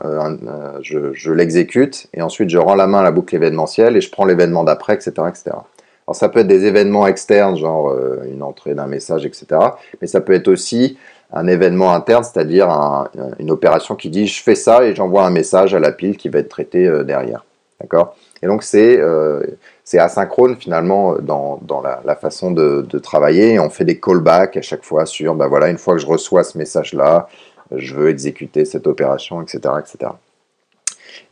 [0.81, 4.11] je, je l'exécute et ensuite je rends la main à la boucle événementielle et je
[4.11, 5.43] prends l'événement d'après, etc., etc.
[6.05, 7.97] Alors ça peut être des événements externes, genre
[8.29, 9.47] une entrée d'un message, etc.
[10.01, 10.97] Mais ça peut être aussi
[11.33, 13.09] un événement interne, c'est-à-dire un,
[13.39, 16.29] une opération qui dit je fais ça et j'envoie un message à la pile qui
[16.29, 17.45] va être traité euh, derrière.
[17.81, 18.15] D'accord?
[18.41, 19.43] Et donc c'est euh,
[19.93, 23.59] asynchrone finalement dans, dans la, façon de, travailler.
[23.59, 26.43] on fait des callbacks à chaque fois sur ben voilà une fois que je reçois
[26.43, 27.27] ce message-là,
[27.75, 30.11] je veux exécuter cette opération, etc., etc.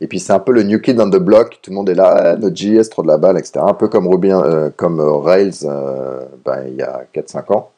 [0.00, 1.94] Et puis c'est un peu le new kid on the block, tout le monde est
[1.94, 3.60] là, ah, Node.js, trop de la balle, etc.
[3.60, 7.70] Un peu comme Ruby, euh, comme Rails euh, ben, il y a 4-5 ans.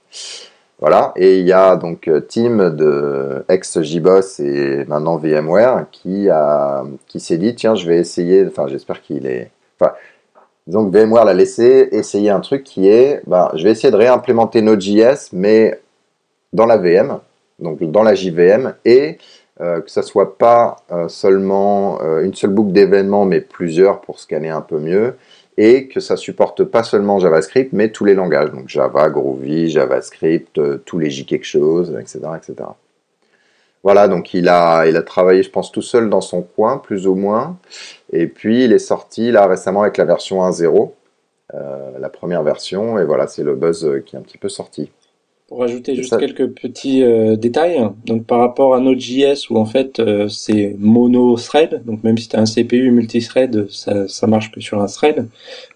[0.79, 6.85] Voilà, et il y a donc euh, Tim de ex-JBoss et maintenant VMware qui, a,
[7.07, 9.51] qui s'est dit tiens, je vais essayer, enfin j'espère qu'il est.
[9.81, 9.95] Enfin,
[10.67, 14.61] donc VMware l'a laissé essayer un truc qui est ben, je vais essayer de réimplémenter
[14.61, 15.81] Node.js, mais
[16.53, 17.21] dans la VM,
[17.59, 19.17] donc dans la JVM, et
[19.63, 24.51] euh, que ça soit pas euh, seulement une seule boucle d'événements, mais plusieurs pour scanner
[24.51, 25.17] un peu mieux,
[25.57, 30.59] et que ça supporte pas seulement JavaScript, mais tous les langages, donc Java, Groovy, JavaScript,
[30.59, 32.69] euh, tous les J quelque chose, etc., etc.
[33.83, 37.07] Voilà, donc il a, il a travaillé, je pense, tout seul dans son coin, plus
[37.07, 37.57] ou moins,
[38.13, 40.91] et puis il est sorti là récemment avec la version 1.0,
[41.99, 44.91] la première version, et voilà, c'est le buzz qui est un petit peu sorti.
[45.49, 46.17] Pour ajouter juste ça...
[46.17, 51.37] quelques petits euh, détails, donc par rapport à Node.js où en fait euh, c'est mono
[51.37, 54.87] thread, donc même si tu as un CPU multithread, ça, ça marche que sur un
[54.87, 55.29] thread.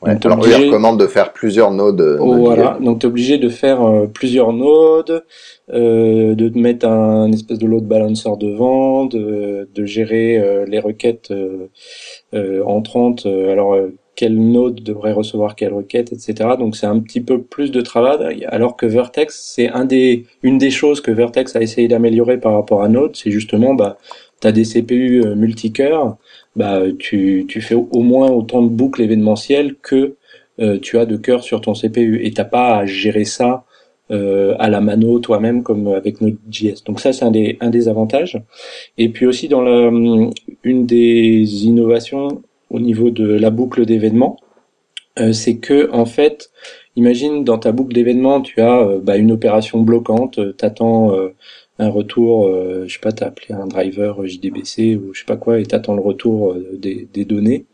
[0.03, 0.59] Ouais, donc, alors obligé...
[0.59, 2.01] il recommande de faire plusieurs nodes.
[2.01, 5.23] Euh, oh, voilà, donc tu es obligé de faire euh, plusieurs nodes,
[5.73, 11.33] euh, de mettre un, un, espèce de load balancer devant, de, de gérer les requêtes
[12.67, 13.25] entrantes.
[13.25, 13.77] alors
[14.21, 16.51] quel node devrait recevoir quelle requête, etc.
[16.59, 19.71] Donc c'est un petit peu plus de travail, alors que Vertex, c'est
[20.43, 23.97] une des choses que Vertex a essayé d'améliorer par rapport à Node, c'est justement, bah,
[24.43, 26.19] tu as des CPU euh, multicœurs,
[26.55, 30.17] bah, tu, fais au moins autant de boucles événementielles que
[30.61, 33.65] euh, tu as de cœurs sur ton CPU, et t'as pas à gérer ça
[34.11, 36.85] euh, à la mano toi-même comme avec Node.js.
[36.85, 38.39] Donc ça c'est un des, un des avantages.
[38.99, 39.91] Et puis aussi dans la,
[40.63, 44.37] une des innovations au niveau de la boucle d'événements,
[45.19, 46.51] euh, c'est que en fait,
[46.97, 51.35] imagine dans ta boucle d'événements, tu as euh, bah, une opération bloquante, euh, t'attends euh,
[51.79, 52.47] un retour,
[52.87, 55.95] je sais pas, t'as appelé un driver JDBC ou je sais pas quoi, et t'attends
[55.95, 57.65] le retour des, données.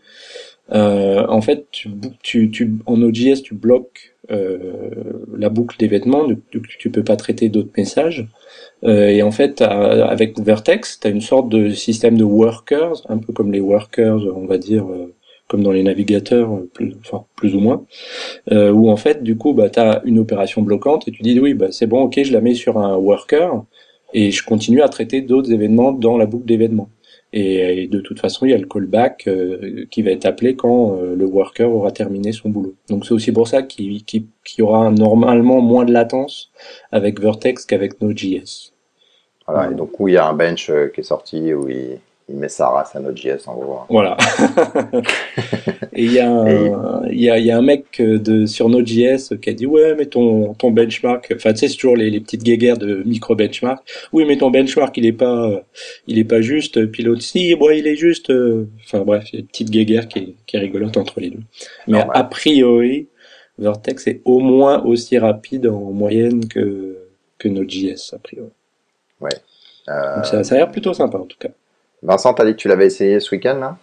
[0.70, 1.90] en fait, tu,
[2.22, 6.38] tu, tu, en Node.js, tu bloques la boucle d'événements, donc
[6.78, 8.28] tu peux pas traiter d'autres messages.
[8.84, 13.18] Euh, et en fait, avec Vertex, tu as une sorte de système de workers, un
[13.18, 15.14] peu comme les workers, on va dire, euh,
[15.48, 17.84] comme dans les navigateurs, plus, enfin, plus ou moins,
[18.52, 21.38] euh, où en fait, du coup, bah, tu as une opération bloquante et tu dis,
[21.40, 23.64] oui, bah, c'est bon, ok, je la mets sur un worker
[24.12, 26.88] et je continue à traiter d'autres événements dans la boucle d'événements.
[27.38, 30.96] Et, de toute façon, il y a le callback euh, qui va être appelé quand
[30.96, 32.74] euh, le worker aura terminé son boulot.
[32.88, 36.50] Donc c'est aussi pour ça qu'il qu qu y aura normalement moins de latence
[36.92, 38.72] avec Vertex qu'avec Node.js.
[39.46, 42.00] Voilà, et donc où il y a un bench euh, qui est sorti, où il,
[42.28, 43.80] il met sa race à Node.js en gros.
[43.88, 44.16] Voilà.
[45.92, 48.68] et il y, a un, il, y a, il y a un mec de, sur
[48.68, 52.10] Node.js qui a dit ouais mais ton, ton benchmark, enfin tu sais c'est toujours les,
[52.10, 53.86] les petites guéguerres de micro benchmark.
[54.12, 55.62] Oui mais ton benchmark il est pas
[56.08, 56.86] il est pas juste.
[56.86, 58.32] Puis l'autre si bon il est juste.
[58.84, 61.30] Enfin bref il y a une petite guéguerre qui est, qui est rigolote entre les
[61.30, 61.42] deux.
[61.86, 62.16] Mais Normal.
[62.16, 63.06] a priori
[63.58, 66.98] Vertex est au moins aussi rapide en moyenne que
[67.38, 68.50] que Node.js a priori.
[69.20, 69.30] Ouais.
[69.88, 70.16] Euh...
[70.16, 71.50] Donc ça, ça a l'air plutôt sympa en tout cas.
[72.06, 73.76] Vincent, t'as dit que tu l'avais essayé ce week-end là?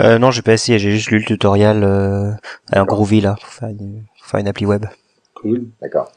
[0.00, 0.78] Euh, Non, j'ai pas essayé.
[0.78, 2.30] J'ai juste lu le tutoriel euh,
[2.72, 4.86] à Groovy là pour faire, une, pour faire une appli web.
[5.34, 5.66] Cool.
[5.82, 6.12] D'accord.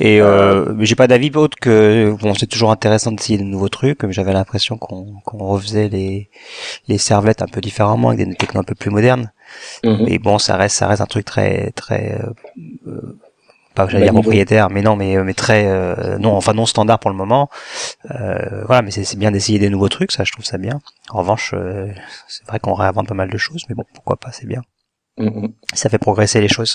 [0.00, 3.98] Et euh, j'ai pas d'avis autre que bon, c'est toujours intéressant d'essayer de nouveaux trucs.
[3.98, 6.30] Comme j'avais l'impression qu'on qu'on refaisait les
[6.86, 9.32] les servlettes un peu différemment avec des technos un peu plus modernes.
[9.84, 10.04] Mm -hmm.
[10.06, 12.04] Mais bon, ça reste ça reste un truc très très
[12.86, 13.18] euh,
[13.78, 17.10] pas j'allais dire propriétaire, mais non, mais mais très euh, non, enfin non standard pour
[17.10, 17.48] le moment.
[18.10, 20.80] Euh, voilà, mais c'est bien d'essayer des nouveaux trucs, ça, je trouve ça bien.
[21.10, 21.86] En revanche, euh,
[22.28, 24.62] c'est vrai qu'on réinvente pas mal de choses, mais bon, pourquoi pas, c'est bien.
[25.18, 25.50] Mm -hmm.
[25.74, 26.74] Ça fait progresser les choses.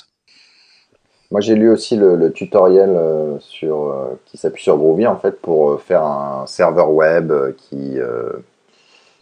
[1.32, 5.18] Moi, j'ai lu aussi le, le tutoriel euh, sur euh, qui s'appuie sur Groovy en
[5.24, 7.98] fait pour euh, faire un serveur web qui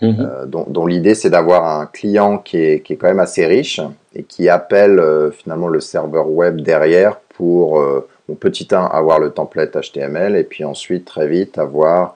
[0.02, 0.16] -hmm.
[0.20, 3.46] euh, dont, dont l'idée c'est d'avoir un client qui est, qui est quand même assez
[3.46, 3.80] riche
[4.16, 8.08] et qui appelle euh, finalement le serveur web derrière pour euh,
[8.40, 12.16] petit 1 avoir le template HTML et puis ensuite très vite avoir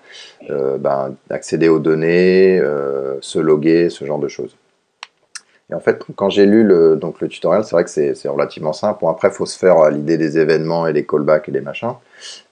[0.50, 2.62] ben, accéder aux données,
[3.19, 4.56] se loguer, ce genre de choses.
[5.71, 8.73] Et en fait, quand j'ai lu le, donc le tutoriel, c'est vrai que c'est relativement
[8.73, 8.99] simple.
[9.01, 11.62] Bon, après, il faut se faire euh, l'idée des événements et des callbacks et des
[11.62, 11.93] machins,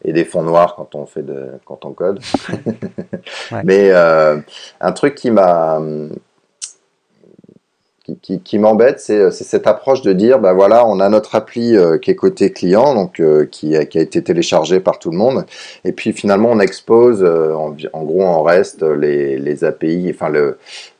[0.04, 2.20] et des fonds noirs quand on fait de, quand on code.
[3.64, 4.38] Mais euh,
[4.82, 5.80] un truc qui m'a
[8.22, 11.98] qui, qui, m'embête, c'est cette approche de dire, bah voilà, on a notre appli euh,
[11.98, 15.18] qui est côté client, donc euh, qui, a, qui, a, été téléchargé par tout le
[15.18, 15.46] monde,
[15.86, 20.32] et puis finalement on expose, en, gros, en reste les, les API, enfin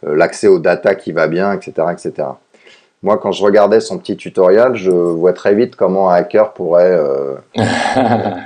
[0.02, 2.30] l'accès aux data qui va bien, etc., etc.
[3.04, 6.98] Moi, quand je regardais son petit tutoriel, je vois très vite comment un hacker pourrait,
[6.98, 7.36] euh,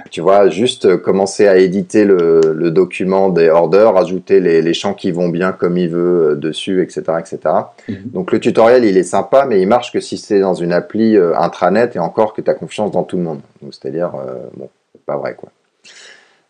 [0.10, 4.96] tu vois, juste commencer à éditer le, le document des orders, ajouter les, les, champs
[4.96, 7.40] qui vont bien comme il veut euh, dessus, etc., etc.
[7.88, 7.98] Mhm.
[8.06, 11.16] Donc le tutoriel, il est sympa, mais il marche que si c'est dans une appli
[11.16, 13.42] euh, intranet et encore que tu as confiance dans tout le monde.
[13.70, 14.12] c'est-à-dire,
[14.56, 14.70] bon,
[15.06, 15.50] pas vrai quoi.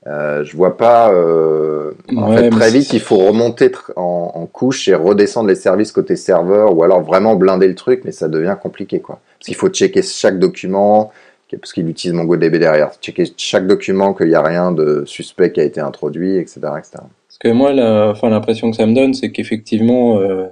[0.08, 1.12] Euh, je vois pas.
[1.12, 5.92] Euh, en fait, très vite, il faut remonter en, en, couche et redescendre les services
[5.92, 9.20] côté serveur, ou alors vraiment blinder le truc, mais ça devient compliqué, quoi.
[9.38, 11.12] Parce qu'il faut checker chaque document,
[11.52, 15.60] parce qu'il utilise MongoDB derrière, checker chaque document qu'il n'y a rien de suspect qui
[15.60, 16.92] a été introduit, etc., etc.
[17.28, 20.46] Parce que moi, la, enfin, l'impression que ça me donne, c'est qu'effectivement, euh,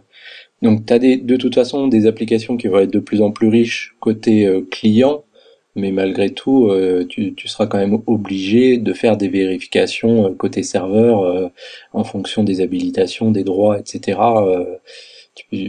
[0.61, 3.31] donc, tu as des, de toute façon des applications qui vont être de plus en
[3.31, 5.23] plus riches côté euh, client
[5.75, 10.29] mais malgré tout, euh, tu, tu, seras quand même obligé de faire des vérifications euh,
[10.33, 11.49] côté serveur euh,
[11.91, 14.17] en fonction des habilitations, des droits, etc.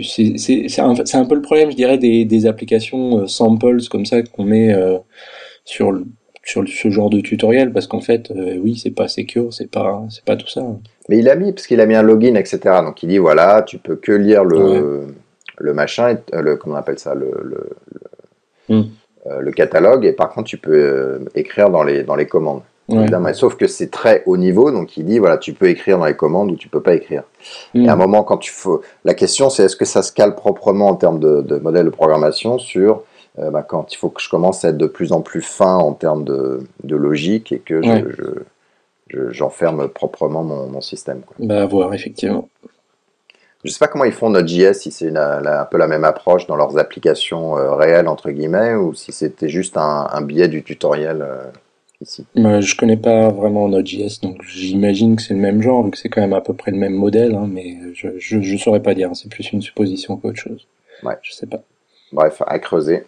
[0.04, 4.44] c'est un, un, peu le problème, je dirais, des, des applications samples comme ça qu'on
[4.44, 4.72] met
[5.64, 6.04] sur, le,
[6.44, 10.24] sur ce genre de tutoriel, parce qu'en fait, oui, c'est pas secure, c'est pas, c'est
[10.24, 10.64] pas tout ça.
[11.08, 12.60] Mais il a mis, parce qu'il a mis un login, etc.
[12.82, 15.08] Donc il dit, voilà, tu peux que lire le,
[15.58, 17.70] le machin, le, comment on appelle ça, le, le,
[18.68, 18.84] hmm.
[19.40, 22.62] Le catalogue et par contre tu peux euh, écrire dans les, dans les commandes.
[23.34, 26.14] Sauf que c'est très haut niveau, donc il dit voilà, tu peux écrire dans les
[26.14, 27.24] commandes ou tu peux pas écrire.
[27.74, 27.84] Mm.
[27.84, 30.34] Et à un moment, quand tu faut, la question c'est est-ce que ça se cale
[30.34, 33.02] proprement en termes de, de modèle de programmation sur
[33.38, 35.76] euh, bah, quand il faut que je commence à être de plus en plus fin
[35.76, 37.82] en termes de, de logique et que
[39.30, 41.20] j'enferme je, proprement mon, mon système.
[41.20, 41.36] Quoi.
[41.40, 42.48] Bah, à voir, effectivement.
[43.66, 46.54] Je sais pas comment ils font Node.js, si c'est un peu la même approche dans
[46.54, 51.22] leurs applications euh, réelles, entre guillemets, ou si c'était juste un, un, biais du tutoriel
[51.22, 51.42] euh,
[52.00, 52.24] ici.
[52.36, 55.98] Bah, je connais pas vraiment Node.js, donc j'imagine que c'est le même genre, vu que
[55.98, 58.94] c'est quand même à peu près le même modèle, hein, mais je, je, saurais pas
[58.94, 60.66] dire, c'est plus une supposition qu'autre chose.
[61.02, 61.18] Ouais.
[61.22, 61.62] Je sais pas.
[62.12, 63.04] Bref, à creuser.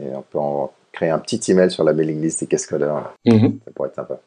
[0.00, 3.14] Et on peut en créer un petit email sur la mailing list des cascodeurs.
[3.24, 4.20] Mm Ça pourrait être sympa.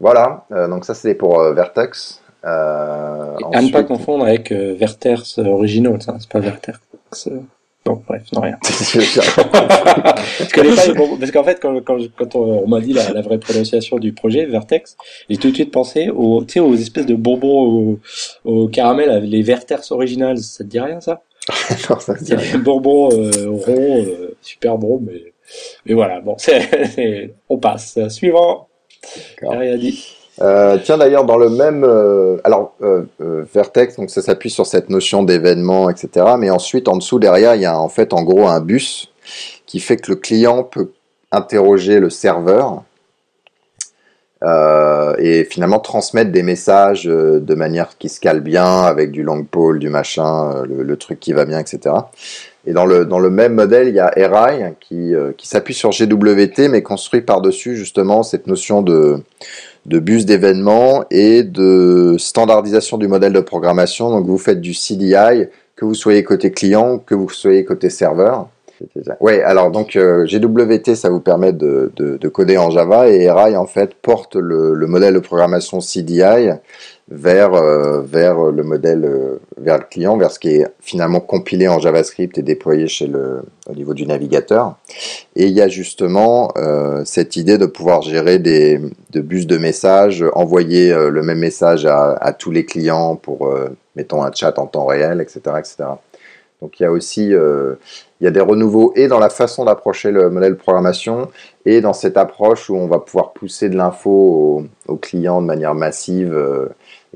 [0.00, 2.23] Voilà, euh, donc ça c'était pour Vertex.
[2.44, 6.78] Euh, à ne pas confondre avec euh, Vertex original, c'est pas Vertex.
[7.84, 8.58] Bon, bref, non, rien.
[8.64, 13.38] je connais pas parce qu'en fait, quand, quand, quand on, m'a dit la, la, vraie
[13.38, 14.96] prononciation du projet, Vertex,
[15.28, 17.98] j'ai tout de suite pensé aux, espèces de bonbons
[18.44, 21.22] au, au caramel, les Vertex originals, ça te dit rien, ça?
[21.90, 22.58] non, ça te dit rien.
[22.58, 25.34] bonbons euh, ronds, euh, super bon, mais,
[25.84, 26.36] mais voilà, bon,
[27.50, 27.98] on passe.
[28.08, 28.68] Suivant.
[29.42, 30.16] Rien dit.
[30.40, 33.04] Euh, tiens d'ailleurs dans le même euh, alors euh,
[33.54, 37.60] Vertex donc ça s'appuie sur cette notion d'événement etc mais ensuite en dessous derrière il
[37.60, 39.12] y a en fait en gros un bus
[39.64, 40.90] qui fait que le client peut
[41.30, 42.82] interroger le serveur
[45.18, 49.78] et finalement transmettre des messages de manière qui se cale bien avec du long pole
[49.78, 51.94] du machin le, truc qui va bien etc
[52.66, 55.90] et dans le, dans le même modèle il y a RI qui, qui s'appuie sur
[55.90, 59.22] GWT mais construit par dessus justement cette notion de
[59.86, 64.10] de bus d'événements et de standardisation du modèle de programmation.
[64.10, 65.46] Donc vous faites du CDI,
[65.76, 68.48] que vous soyez côté client, que vous soyez côté serveur.
[69.20, 73.30] Ouais, alors donc euh, GWT, ça vous permet de, de, de, coder en Java et
[73.30, 76.50] RI en fait porte le, le modèle de programmation CDI
[77.08, 81.68] vers, euh, vers le modèle, euh, vers le client, vers ce qui est finalement compilé
[81.68, 84.76] en JavaScript et déployé chez le, au niveau du navigateur.
[85.36, 89.58] Et il y a justement euh, cette idée de pouvoir gérer des de bus de
[89.58, 93.54] messages, envoyer le même message à, à, tous les clients pour,
[93.94, 95.40] mettons, un chat en temps réel, etc.
[95.58, 95.84] etc.
[96.60, 100.10] Donc il y a aussi il y a des renouveaux et dans la façon d'approcher
[100.10, 101.28] le modèle de programmation
[101.64, 105.46] et dans cette approche où on va pouvoir pousser de l'info aux, aux, clients de
[105.46, 106.34] manière massive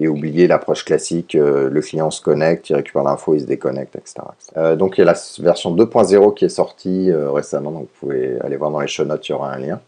[0.00, 3.96] et oublier l'approche classique, euh, le client se connecte, il récupère l'info, il se déconnecte,
[3.96, 4.20] etc.
[4.56, 8.06] Euh, donc il y a la version 2.0 qui est sortie euh, récemment, donc vous
[8.06, 9.80] pouvez aller voir dans les show notes, il y aura un lien.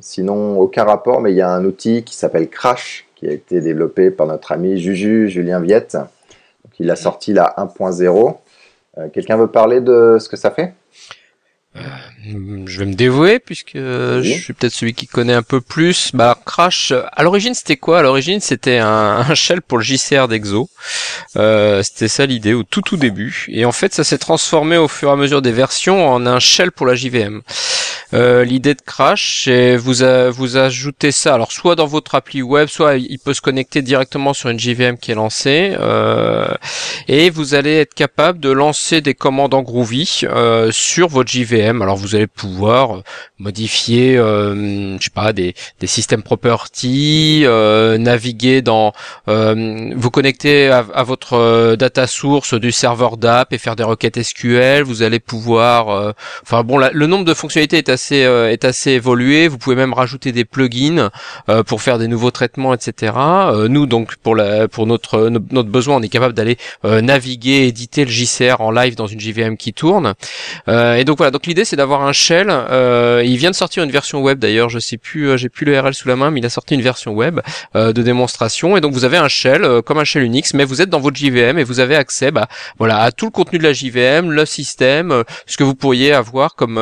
[0.00, 3.60] sinon, aucun rapport, mais il y a un outil qui s'appelle Crash, qui a été
[3.60, 5.96] développé par notre ami Juju Julien Viette.
[5.96, 8.36] Donc, il a sorti la 1.0.
[9.12, 10.72] Quelqu'un veut parler de ce que ça fait?
[12.24, 16.10] Je vais me dévouer puisque je suis peut-être celui qui connaît un peu plus.
[16.14, 18.00] Bah Crash, à l'origine c'était quoi?
[18.00, 18.86] À l'origine c'était un,
[19.28, 20.68] un, shell pour le JCR d'Exo.
[21.36, 23.46] Euh, c'était ça l'idée au tout tout début.
[23.48, 26.40] Et en fait ça s'est transformé au fur et à mesure des versions en un
[26.40, 27.42] shell pour la JVM.
[28.12, 29.94] Euh, l'idée de Crash, c'est vous
[30.32, 31.34] vous ajoutez ça.
[31.34, 34.96] Alors soit dans votre appli web, soit il peut se connecter directement sur une JVM
[34.98, 36.48] qui est lancée, euh,
[37.08, 41.82] et vous allez être capable de lancer des commandes en Groovy euh, sur votre JVM.
[41.82, 43.02] Alors vous allez pouvoir
[43.40, 48.92] modifier, euh, je sais pas, des, des systèmes property, euh, naviguer dans,
[49.26, 54.82] vous connecter à, à, votre data source du serveur d'app et faire des requêtes SQL.
[54.82, 59.48] Vous allez pouvoir, enfin bon, le nombre de fonctionnalités est assez est assez évolué.
[59.48, 61.10] Vous pouvez même rajouter des plugins
[61.66, 63.12] pour faire des nouveaux traitements, etc.
[63.68, 68.10] nous donc pour la pour notre notre besoin, on est capable d'aller naviguer, éditer le
[68.10, 70.14] JCR en live dans une JVM qui tourne.
[70.68, 72.50] et donc voilà, donc l'idée c'est d'avoir un shell.
[73.30, 75.74] Il vient de sortir une version web d'ailleurs, je sais plus, euh, j'ai plus le
[75.74, 77.38] URL sous la main, mais il a sorti une version web
[77.76, 78.76] euh, de démonstration.
[78.76, 80.98] Et donc vous avez un shell euh, comme un shell Unix, mais vous êtes dans
[80.98, 84.32] votre JVM et vous avez accès, bah, voilà, à tout le contenu de la JVM,
[84.32, 86.80] le système, ce que vous pourriez avoir comme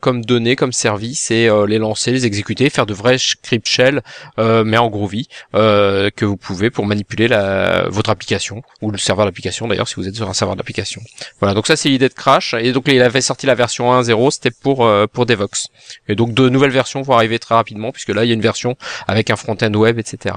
[0.00, 4.02] comme données, comme service et les lancer, les exécuter, faire de vrais script shell,
[4.36, 7.26] mais en Groovy que vous pouvez pour manipuler
[7.88, 11.00] votre application ou le serveur d'application d'ailleurs si vous êtes sur un serveur d'application.
[11.40, 12.54] Voilà, donc ça c'est l'idée de Crash.
[12.54, 15.68] Et donc il avait sorti la version 1.0, c'était pour pour Devox.
[16.08, 18.40] Et donc de nouvelles versions vont arriver très rapidement puisque là il y a une
[18.40, 20.36] version avec un front-end web, etc.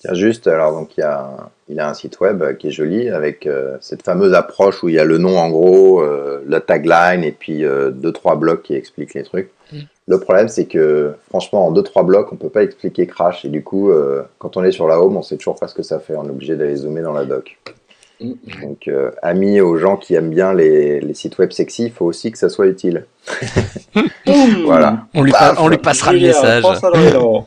[0.00, 3.08] Tiens juste, alors donc il y a il a un site web qui est joli
[3.10, 6.60] avec euh, cette fameuse approche où il y a le nom en gros, euh, la
[6.60, 9.50] tagline et puis deux trois blocs qui expliquent les trucs.
[9.72, 9.80] Mm.
[10.06, 13.48] Le problème c'est que franchement en deux trois blocs on peut pas expliquer Crash et
[13.48, 13.90] du coup
[14.38, 16.26] quand on est sur la home on sait toujours pas ce que ça fait, on
[16.26, 17.58] est obligé d'aller zoomer dans la doc.
[18.20, 22.06] Donc, euh, amis aux gens qui aiment bien les, les, sites web sexy, il faut
[22.06, 23.06] aussi que ça soit utile.
[24.64, 25.06] voilà.
[25.14, 26.64] On lui, on lui passera le message.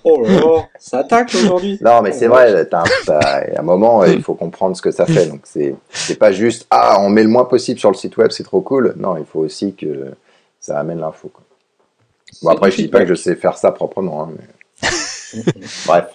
[0.03, 1.77] Oh ça attaque aujourd'hui.
[1.81, 5.25] Non, mais c'est vrai, à un moment, il faut comprendre ce que ça fait.
[5.25, 8.43] Donc, c'est pas juste, ah, on met le moins possible sur le site web, c'est
[8.43, 8.93] trop cool.
[8.97, 10.11] Non, il faut aussi que
[10.61, 11.31] ça amène l'info.
[12.41, 14.23] Bon, après, je dis pas que je sais faire ça proprement.
[14.23, 14.89] Hein, mais...
[15.85, 16.05] Bref.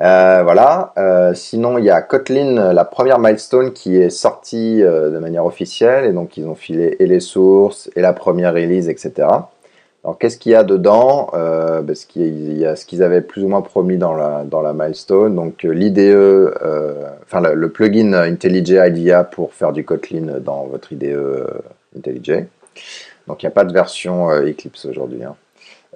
[0.00, 0.92] Euh, voilà.
[0.98, 5.46] Euh, sinon, il y a Kotlin, la première milestone qui est sortie euh, de manière
[5.46, 6.04] officielle.
[6.06, 9.28] Et donc, ils ont filé et les sources et la première release, etc.
[10.02, 11.30] Alors, qu'est-ce qu'il y a dedans?
[11.32, 14.74] Parce qu'il y a ce qu'ils avaient plus ou moins promis dans la, dans la
[14.74, 15.34] milestone.
[15.34, 16.52] Donc, l'IDE,
[17.22, 21.46] enfin, le, plugin IntelliJ IDEA pour faire du Kotlin dans votre IDE
[21.96, 22.44] IntelliJ.
[23.26, 25.24] Donc, il n'y a pas de version Eclipse aujourd'hui.
[25.24, 25.36] Hein.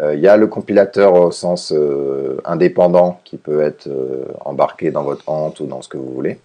[0.01, 4.91] Euh, il y a le compilateur au sens euh, indépendant qui peut être euh, embarqué
[4.91, 6.39] dans votre Ant ou dans ce que vous voulez.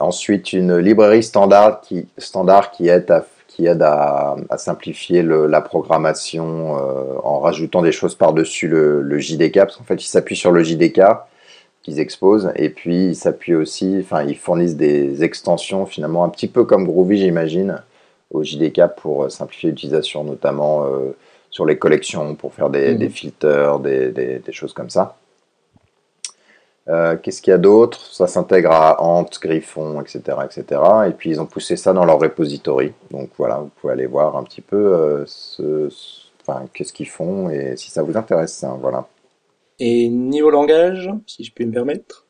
[0.00, 6.74] ensuite, une librairie standard qui, standard qui aide à, qui aide à, simplifier la programmation
[7.22, 11.02] en rajoutant des choses par-dessus le, JDK, parce qu'en fait, ils s'appuient sur le JDK
[11.82, 16.48] qu'ils exposent, et puis ils s'appuient aussi, enfin, ils fournissent des extensions finalement un petit
[16.48, 17.82] peu comme Groovy, j'imagine,
[18.30, 20.86] au JDK pour simplifier l'utilisation, notamment
[21.52, 23.10] sur les collections pour faire des, mhm.
[23.10, 25.16] filtres, des, choses comme ça.
[26.88, 28.12] Euh, qu'est-ce qu'il y a d'autre?
[28.12, 30.80] Ça s'intègre à Ant, Griffon, etc., etc.
[31.06, 32.92] Et puis ils ont poussé ça dans leur repository.
[33.12, 35.88] Donc voilà, vous pouvez aller voir un petit peu euh, ce,
[36.72, 38.64] qu'est-ce qu'ils font et si ça vous intéresse.
[38.64, 39.06] Hein, voilà.
[39.78, 42.26] Et niveau langage, si je puis me permettre,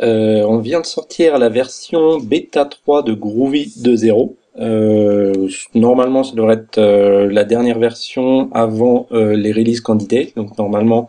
[0.00, 4.34] euh, on vient de sortir la version bêta 3 de Groovy 2.0.
[4.58, 10.34] Euh, normalement, ça devrait être euh, la dernière version avant euh, les releases candidates.
[10.34, 11.08] Donc normalement,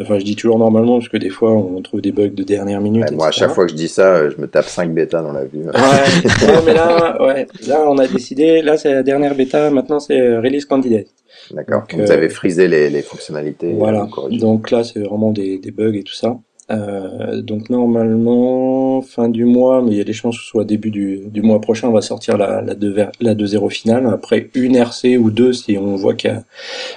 [0.00, 2.80] enfin je dis toujours normalement parce que des fois on trouve des bugs de dernière
[2.80, 3.10] minute.
[3.12, 5.44] moi, à chaque fois que je dis ça, je me tape 5 bêtas dans la
[5.44, 5.64] vue.
[5.64, 5.72] Ouais,
[6.66, 10.66] mais là, ouais, là on a décidé, là c'est la dernière bêta, maintenant c'est release
[10.66, 11.06] candidate.
[11.52, 11.84] D'accord.
[11.92, 13.72] Vous avez frisé les, les fonctionnalités.
[13.72, 14.08] Voilà.
[14.30, 16.36] Donc là c'est vraiment des, des bugs et tout ça.
[16.70, 20.64] Euh, donc normalement fin du mois, mais il y a des chances que ce soit
[20.64, 25.18] début du, du mois prochain, on va sortir la, la 2-0 finale, après une RC
[25.18, 26.44] ou deux si on voit qu'il y a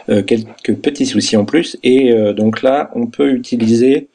[0.09, 1.77] euh, quelques petits soucis en plus.
[1.83, 4.09] Et euh, donc là, on peut utiliser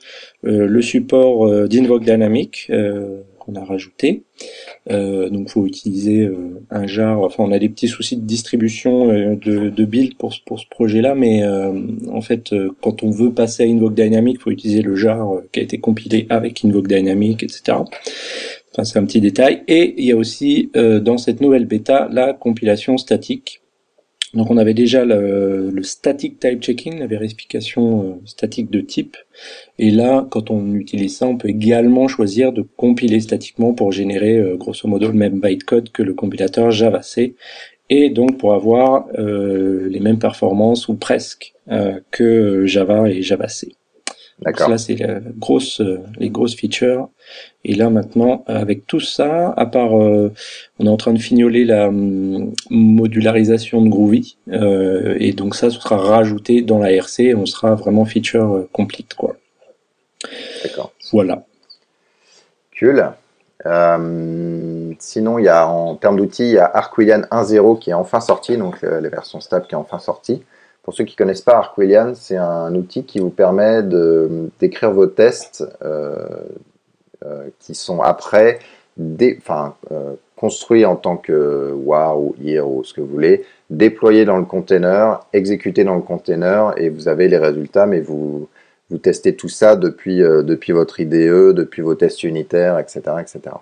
[0.45, 2.69] le support d'Invoke Dynamic
[3.43, 4.23] qu'on a rajouté.
[4.91, 7.21] Euh, donc faut utiliser euh, un jar.
[7.21, 10.67] Enfin, on a des petits soucis de distribution euh, de, de, build pour, pour ce
[10.71, 11.73] projet-là, mais euh,
[12.11, 15.63] en fait, quand on veut passer à Invoke Dynamic, faut utiliser le jar qui a
[15.63, 17.79] été compilé avec Invoke Dynamic, etc.
[18.73, 19.63] Enfin, c'est un petit détail.
[19.69, 23.62] Et il y a aussi dans cette nouvelle bêta la compilation statique
[24.35, 29.17] Donc on avait déjà le, static type checking, la vérification euh, statique de type.
[29.79, 34.39] Et là, quand on utilise ça, on peut également choisir de compiler statiquement pour générer
[34.39, 37.35] euh, grosso modo le même bytecode que le compilateur Java C.
[37.91, 41.53] Et donc pour avoir euh, les mêmes performances ou presque
[42.11, 43.47] que Java et Java
[44.45, 44.97] Donc là, c'est
[45.39, 45.81] grosse,
[46.19, 47.09] les grosses features
[47.65, 50.33] et là maintenant, avec tout ça, à part, euh,
[50.81, 55.71] on est en train de fignoler la hum, modularisation de Groovy, euh, et donc ça,
[55.71, 59.37] ce sera rajouté dans la RC, on sera vraiment feature euh, complete, quoi.
[60.65, 60.93] D'accord.
[61.13, 61.45] Voilà.
[62.79, 63.13] Cool.
[64.99, 68.21] sinon, il y a en termes d'outils, il y a Arquillian 1.0 qui est enfin
[68.21, 70.43] sorti, donc les versions stable qui est enfin sortie.
[70.83, 73.83] Pour ceux qui ne connaissent pas Arquillian, c'est un outil qui vous permet
[74.59, 75.65] d'écrire vos tests
[77.25, 78.59] euh, qui sont après
[79.39, 84.25] enfin, euh, construits en tant que WAR ou IR ou ce que vous voulez, déployés
[84.25, 88.49] dans le container, exécutés dans le container et vous avez les résultats, mais vous,
[88.91, 93.03] vous testez tout ça depuis, euh, depuis votre IDE, depuis vos tests unitaires, etc.
[93.21, 93.57] etc.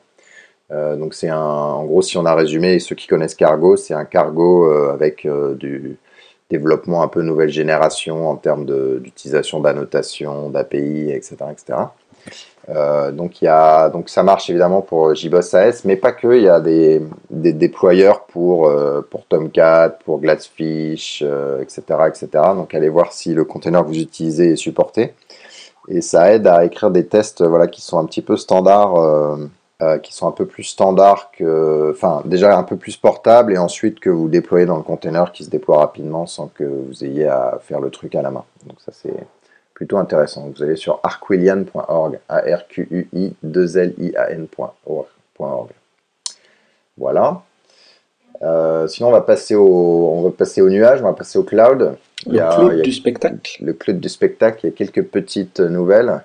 [0.97, 4.05] donc c'est un, en gros, si on a résumé, ceux qui connaissent Cargo, c'est un
[4.07, 5.99] cargo avec du
[6.51, 8.67] développement un peu nouvelle génération en termes
[9.01, 11.79] d'utilisation d'annotation, d'API, etc., etc.
[12.69, 16.37] Euh, donc, y a, donc ça marche évidemment pour JBoss AS, mais pas que.
[16.37, 22.29] Il y a des, des déployeurs pour, euh, pour Tomcat, pour Glassfish, etc., euh, etc.
[22.55, 25.15] Donc allez voir si le container que vous utilisez est supporté.
[25.89, 29.39] Et ça aide à écrire des tests voilà, qui sont un petit peu standards,
[30.03, 31.93] qui sont un peu plus standards que.
[31.95, 35.45] Enfin, déjà un peu plus portables et ensuite que vous déployez dans le container qui
[35.45, 38.45] se déploie rapidement sans que vous ayez à faire le truc à la main.
[38.67, 39.27] Donc ça c'est
[39.75, 40.51] plutôt intéressant.
[40.55, 45.69] Vous allez sur arquillian.org, a r q u i 2 l i a n.org.
[46.99, 47.43] Voilà.
[48.43, 51.43] Euh, sinon, on va passer au, on va passer au nuage, on va passer au
[51.43, 51.97] cloud.
[52.27, 53.65] Le cloud du spectacle.
[53.65, 54.61] Le cloud du spectacle.
[54.63, 56.23] Il y a quelques petites nouvelles.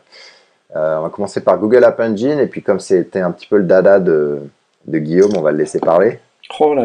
[0.75, 3.57] Euh, on va commencer par Google App Engine et puis comme c'était un petit peu
[3.57, 4.39] le dada de,
[4.87, 6.19] de Guillaume, on va le laisser parler.
[6.59, 6.75] Oh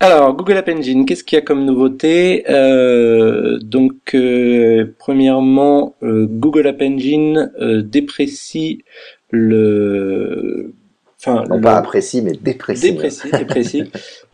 [0.00, 2.44] Alors, Google App Engine, qu'est-ce qu'il y a comme nouveauté?
[2.48, 7.52] Euh, Donc, euh, premièrement, euh, Google App Engine
[7.84, 8.84] déprécie
[9.30, 10.72] le
[11.24, 13.84] enfin non pas apprécie mais déprécie déprécie déprécie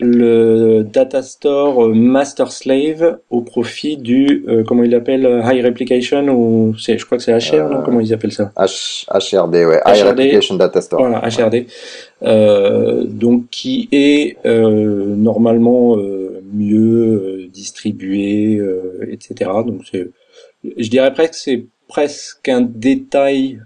[0.01, 6.97] le data store master slave au profit du comment il l'appelle high replication ou c'est
[6.99, 7.83] je crois que c'est HR non?
[7.85, 8.53] Comment ils appellent ça?
[8.57, 9.81] H, HRD ouais.
[9.87, 11.01] High replication data store.
[11.01, 11.67] Voilà HRD
[12.23, 18.61] euh, donc qui est euh, normalement euh, mieux distribué,
[19.09, 19.51] etc.
[19.67, 20.11] Donc c'est,
[20.65, 23.61] je dirais presque c'est presque un détail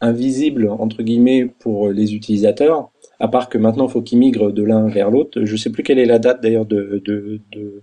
[0.00, 2.90] invisible entre guillemets pour les utilisateurs
[3.20, 5.44] à part que maintenant il faut qu'ils migrent de l'un vers l'autre.
[5.44, 7.82] Je sais plus quelle est la date d'ailleurs de, de, de,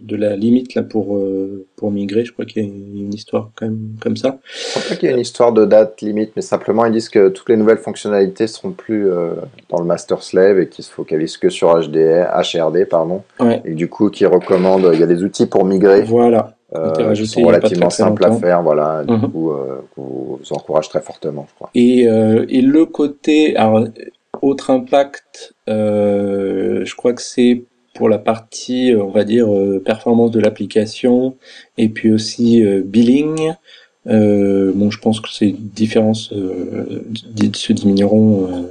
[0.00, 2.24] de, la limite là pour, euh, pour migrer.
[2.24, 4.40] Je crois qu'il y a une histoire quand même comme ça.
[4.44, 7.08] Je crois pas qu'il y a une histoire de date limite, mais simplement ils disent
[7.08, 9.34] que toutes les nouvelles fonctionnalités seront plus euh,
[9.68, 12.88] dans le master slave et qu'ils se focalisent que sur HDR, HRD.
[12.88, 13.22] Pardon,
[13.64, 16.02] Et du coup, qui recommandent, il y a des outils pour migrer.
[16.02, 16.53] Voilà.
[16.76, 19.30] Euh, qui sont relativement simples à faire, voilà, du mhm.
[19.30, 21.70] coup, euh, vous, vous encourage très fortement, je crois.
[21.74, 23.86] Et, euh, et le côté, alors,
[24.42, 27.62] autre impact, euh, je crois que c'est
[27.94, 31.36] pour la partie, euh, on va dire, euh, performance de l'application
[31.78, 33.52] et puis aussi billing.
[34.04, 38.68] bon, je pense que ces différences se diminueront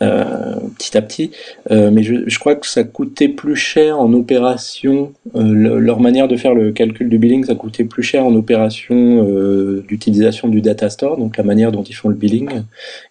[0.00, 1.32] euh, petit à petit.
[1.70, 6.28] Euh, mais je, je, crois que ça coûtait plus cher en opération, euh, leur manière
[6.28, 9.24] de faire le calcul du billing, ça coûtait plus cher en opération
[9.88, 12.62] d'utilisation du data store, donc la manière dont ils font le billing,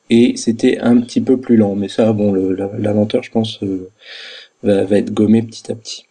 [0.09, 1.75] et c'était un petit peu plus lent.
[1.75, 3.59] Mais ça, bon, lenteur, je pense,
[4.63, 6.05] va, va, être gommée petit à petit.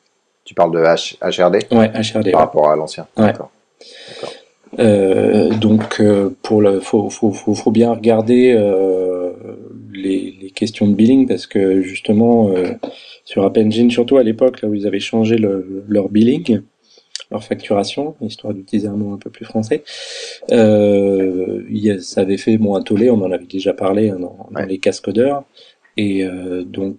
[0.45, 2.33] Tu parles de H, HRD Ouais, HRD.
[2.33, 3.07] Par rapport à l'ancien.
[3.16, 3.27] Ouais.
[3.27, 3.51] D'accord.
[4.79, 6.03] Euh, donc,
[6.43, 9.26] pour le, faut, faut, faut, faut bien regarder euh,
[9.97, 12.72] les, questions de billing parce que justement euh,
[13.24, 16.62] sur App Engine, surtout à l'époque là où ils avaient changé leur billing,
[17.30, 19.82] leur facturation, histoire d'utiliser un mot un peu plus français,
[20.53, 24.78] euh, ça avait fait bon un tollé, on en avait déjà parlé hein, dans, les
[24.78, 25.44] cascodeurs.
[25.99, 26.99] Et euh, donc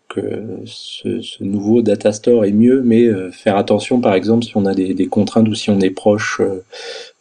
[0.66, 4.94] ce, nouveau data store est mieux, mais faire attention par exemple si on a des,
[4.94, 6.42] des contraintes ou si on est proche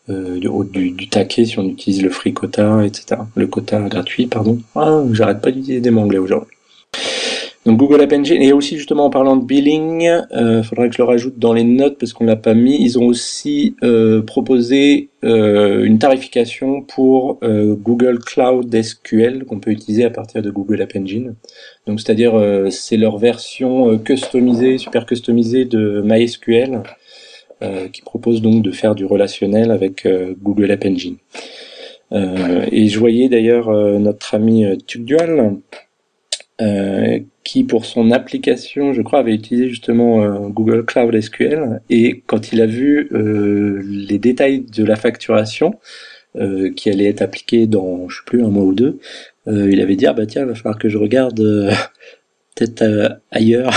[0.09, 3.23] euh, du, du, taquet si on utilise le free quota, etc.
[3.35, 4.59] Le quota gratuit, pardon.
[4.75, 6.57] Ah, j'arrête pas d'utiliser des mots anglais aujourd'hui.
[7.67, 10.95] Donc Google App Engine, et aussi justement en parlant de billing, il euh, faudrait que
[10.95, 14.23] je le rajoute dans les notes parce qu'on l'a pas mis, ils ont aussi euh,
[14.23, 20.51] proposé euh, une tarification pour euh, Google Cloud SQL qu'on peut utiliser à partir de
[20.51, 21.35] Google App Engine.
[21.89, 26.85] Donc c'est-à-dire euh, c'est leur version customisée, super customisée de MySQL
[27.93, 30.07] qui propose donc de faire du relationnel avec
[30.43, 31.17] Google App Engine.
[32.13, 35.57] et je voyais d'ailleurs notre ami TubeDual
[36.63, 41.83] euh, qui pour son application, je crois, avait utilisé justement euh, Google Cloud SQL.
[41.91, 45.79] Et quand il a vu euh, les détails de la facturation
[46.77, 48.99] qui allait être appliquée dans, je sais plus, un mois ou deux,
[49.47, 51.41] il avait dit ah bah tiens, il va falloir que je regarde
[52.55, 53.73] peut-être ailleurs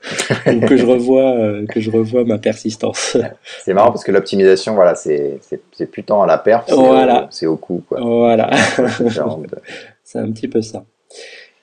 [0.46, 1.34] ou que je revois
[1.68, 3.16] que je revois ma persistance.
[3.64, 5.38] C'est marrant parce que l'optimisation, voilà, c'est
[5.72, 6.64] c'est plus tant à la perf,
[7.30, 8.00] c'est au, au coût, quoi.
[8.00, 8.50] Voilà.
[10.04, 10.84] c'est un petit peu ça.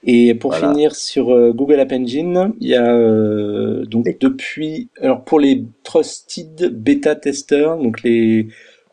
[0.08, 5.24] Et pour finir sur euh, Google App Engine, il y a euh, donc depuis alors
[5.24, 8.48] pour les trusted bêta testeurs, donc les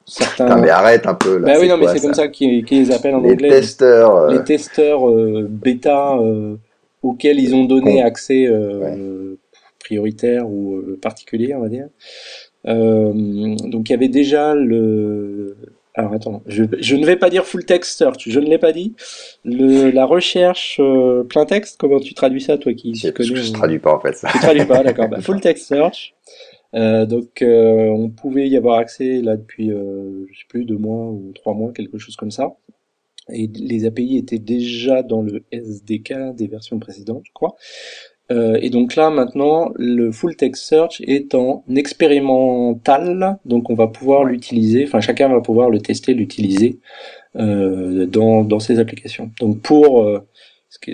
[0.07, 0.47] certains.
[0.47, 1.49] Putain, mais arrête un peu là.
[1.49, 3.51] Bah oui non mais c'est comme ça qu'ils les appellent en les anglais.
[3.51, 4.33] Testeurs, euh.
[4.33, 5.07] Les testeurs
[5.51, 6.17] bêta
[7.03, 8.49] auxquels ils ont donné accès
[9.79, 11.89] prioritaire ou particulier, on va dire.
[12.65, 15.57] donc il y avait déjà le
[15.95, 18.73] alors attends, je, je, ne vais pas dire full text search, je ne l'ai pas
[18.73, 18.95] dit.
[19.45, 23.35] Le, la recherche euh, plein texte, comment tu traduis ça, toi qui je, connais Je,
[23.35, 24.29] je traduis pas en fait ça.
[24.33, 25.09] Tu traduis pas, d'accord.
[25.09, 26.15] Bah, full text search.
[26.75, 30.79] Euh, donc euh, on pouvait y avoir accès là depuis, euh, je sais plus, deux
[30.79, 32.55] mois ou trois mois, quelque chose comme ça.
[33.31, 37.57] Et les API étaient déjà dans le SDK des versions précédentes, je crois.
[38.31, 43.89] Euh, et donc là maintenant, le full text search est en expérimental, donc on va
[43.89, 46.79] pouvoir l'utiliser, enfin chacun va pouvoir le tester, l'utiliser
[47.37, 49.31] euh, dans, dans ses applications.
[49.41, 50.21] Donc pour euh,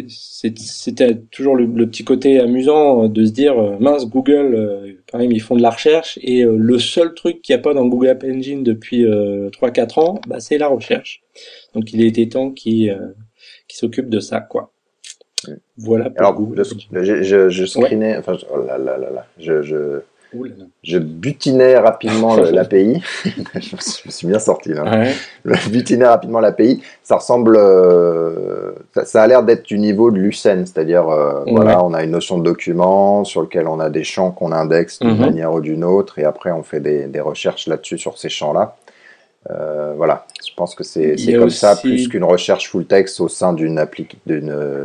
[0.09, 5.57] c'était toujours le, petit côté amusant de se dire mince Google quand même ils font
[5.57, 8.65] de la recherche et le seul truc qu'il n'y a pas dans Google App Engine
[8.65, 11.23] depuis 3-4 ans bah, c'est la recherche
[11.75, 12.99] donc il était temps qu'ils
[13.69, 14.73] qui s'occupe de ça quoi
[15.77, 16.11] voilà.
[16.17, 16.65] Alors, Google.
[16.93, 20.01] Je, je, je screenais, enfin, je, oh là, là, là, je, je,
[20.83, 23.03] je butinais rapidement l'API.
[23.25, 23.77] je
[24.07, 25.07] me suis bien sorti là.
[25.45, 26.83] Je butinais rapidement l'API.
[27.03, 31.83] Ça ressemble, euh, ça, ça, a l'air d'être du niveau de Lucene, c'est-à-dire, euh, voilà,
[31.85, 35.15] on a une notion de document sur lequel on a des champs qu'on indexe d'une
[35.15, 35.21] mhm.
[35.21, 38.77] manière ou d'une autre, et après on fait des, des recherches là-dessus sur ces champs-là.
[39.51, 43.55] Euh, voilà, je pense que c'est comme ça, plus qu'une recherche full text au sein
[43.55, 43.77] d'une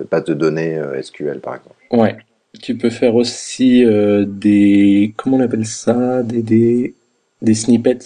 [0.09, 1.75] base de données SQL, par exemple.
[1.91, 2.15] Ouais,
[2.61, 6.95] tu peux faire aussi euh, des, comment on appelle ça, des, des,
[7.41, 7.99] des snippets,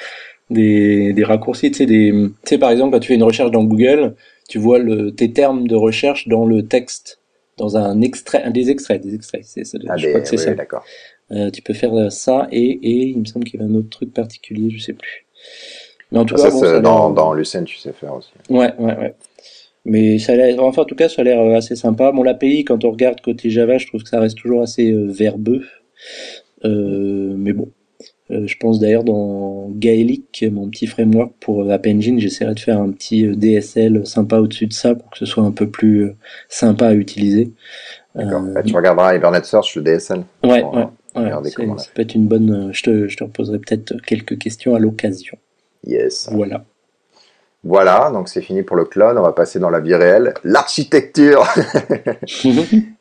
[0.50, 3.50] des, des raccourcis, tu sais, des, tu sais, par exemple, quand tu fais une recherche
[3.50, 4.14] dans Google,
[4.48, 7.20] tu vois le, tes termes de recherche dans le texte,
[7.56, 10.54] dans un extrait, des extraits, des extraits, c'est ah, je crois que c'est ça.
[10.54, 10.84] d'accord.
[11.52, 14.14] tu peux faire ça et, et il me semble qu'il y a un autre truc
[14.14, 15.26] particulier, je sais plus.
[16.12, 18.30] Mais en tout cas, ça, dans, dans Lucene, tu sais faire aussi.
[18.48, 19.14] Ouais, ouais, ouais.
[19.84, 22.12] Mais ça a enfin, en tout cas, ça a l'air euh, assez sympa.
[22.12, 25.06] Bon, l'API, quand on regarde côté Java, je trouve que ça reste toujours assez euh,
[25.08, 25.64] verbeux.
[26.64, 27.70] Euh, mais bon.
[28.30, 32.78] Euh, je pense d'ailleurs dans Gaelic, mon petit framework pour App Engine, j'essaierai de faire
[32.78, 36.12] un petit DSL sympa au-dessus de ça pour que ce soit un peu plus
[36.50, 37.50] sympa à utiliser.
[38.14, 38.42] D'accord.
[38.42, 40.24] Bah, tu regarderas Hibernate Search, le DSL.
[40.44, 40.86] Ouais, ouais.
[41.16, 42.68] ouais ça peut être une bonne.
[42.74, 45.38] Je te, je te reposerai peut-être quelques questions à l'occasion.
[45.86, 46.28] Yes.
[46.30, 46.66] Voilà.
[47.68, 49.18] Voilà, donc c'est fini pour le cloud.
[49.18, 50.32] On va passer dans la vie réelle.
[50.42, 51.44] L'architecture.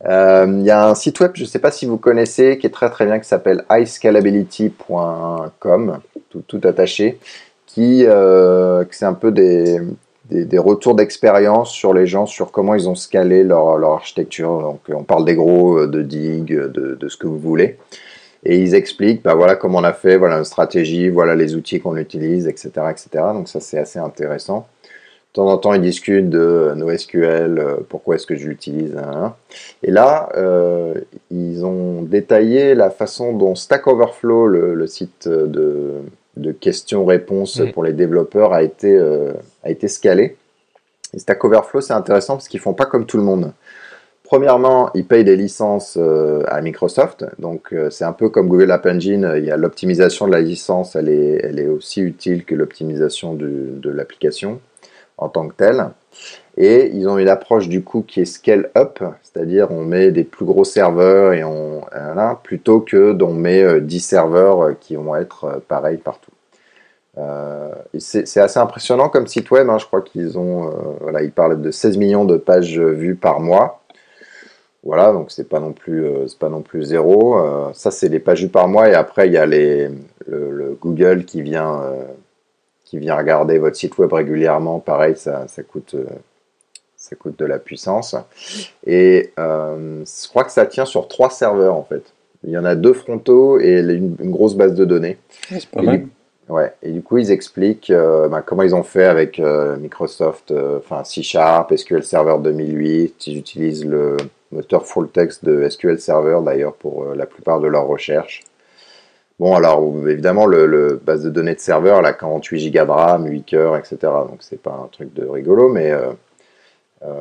[0.07, 2.65] Euh, il y a un site web, je ne sais pas si vous connaissez, qui
[2.65, 5.99] est très très bien, qui s'appelle iScalability.com,
[6.29, 7.19] tout, tout, attaché,
[7.65, 9.81] qui euh, c'est un peu des,
[10.29, 14.61] des, retours d'expérience sur les gens, sur comment ils ont scalé leur, leur architecture.
[14.61, 17.77] Donc on parle des gros, euh, de dig, de, de ce que vous voulez
[18.47, 21.81] et ils expliquent bah, voilà comment on a fait, voilà une stratégie, voilà les outils
[21.81, 23.09] qu'on utilise, etc., etc.
[23.33, 24.67] Donc ça c'est assez intéressant.
[25.33, 28.95] De temps en temps ils discutent de NoSQL, euh, pourquoi est-ce que je l'utilise.
[28.95, 29.35] Hein, hein.
[29.83, 30.93] Et là euh,
[31.29, 35.95] ils ont détaillé la façon dont Stack Overflow, le, site de,
[36.37, 39.33] de questions-réponses pour les développeurs, a été, euh,
[39.63, 40.37] a été scalé.
[41.13, 43.51] Et Stack Overflow c'est intéressant parce qu'ils font pas comme tout le monde.
[44.27, 48.71] Premièrement, ils payent des licences euh, à Microsoft, donc euh, c'est un peu comme Google
[48.71, 52.43] App Engine, il y a l'optimisation de la licence, elle est, elle est aussi utile
[52.43, 54.59] que l'optimisation de l'application
[55.17, 55.91] en tant que telle.
[56.57, 60.25] Et ils ont une approche du coup qui est scale up, c'est-à-dire on met des
[60.25, 65.15] plus gros serveurs et on voilà, plutôt que d'on met 10 euh, serveurs qui vont
[65.15, 66.33] être pareils partout.
[67.97, 69.77] c'est assez impressionnant comme site web, hein.
[69.77, 70.69] je crois qu'ils ont,
[70.99, 73.76] voilà, ils parlent de 16 millions de pages vues par mois
[74.87, 77.37] voilà, donc c'est pas non plus c'est pas non plus zéro.
[77.73, 79.89] ça c'est les pages vues par mois et après il y a les
[80.27, 81.83] le, Google qui vient
[82.85, 84.79] qui vient regarder votre site web régulièrement.
[84.79, 85.95] Pareil, ça, ça coûte
[86.95, 88.15] ça coûte de la puissance.
[88.85, 92.13] Et je crois que ça tient sur trois serveurs en fait.
[92.43, 95.17] Il y en a deux frontaux et une, grosse base de données.
[95.49, 96.07] c'est pas mal.
[96.49, 100.51] Ouais, et du coup, ils expliquent euh, bah, comment ils ont fait avec euh, Microsoft,
[100.51, 103.27] euh, enfin C Sharp, SQL Server 2008.
[103.27, 104.15] Ils utilisent le
[104.51, 108.43] moteur full text de SQL Server d'ailleurs pour la plupart de leurs recherches.
[109.39, 113.43] Bon, alors évidemment, le, base de données de serveur, a 48 Go de RAM, 8
[113.43, 113.97] cœurs, etc.
[114.01, 115.93] Donc c'est pas un truc de rigolo, mais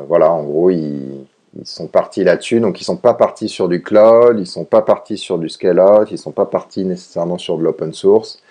[0.08, 1.26] voilà, en gros, ils,
[1.64, 2.60] sont partis là-dessus.
[2.60, 6.10] Donc ils sont pas partis sur du cloud, ils sont pas partis sur du scale-out,
[6.10, 8.42] ils sont pas partis nécessairement sur de l'open source.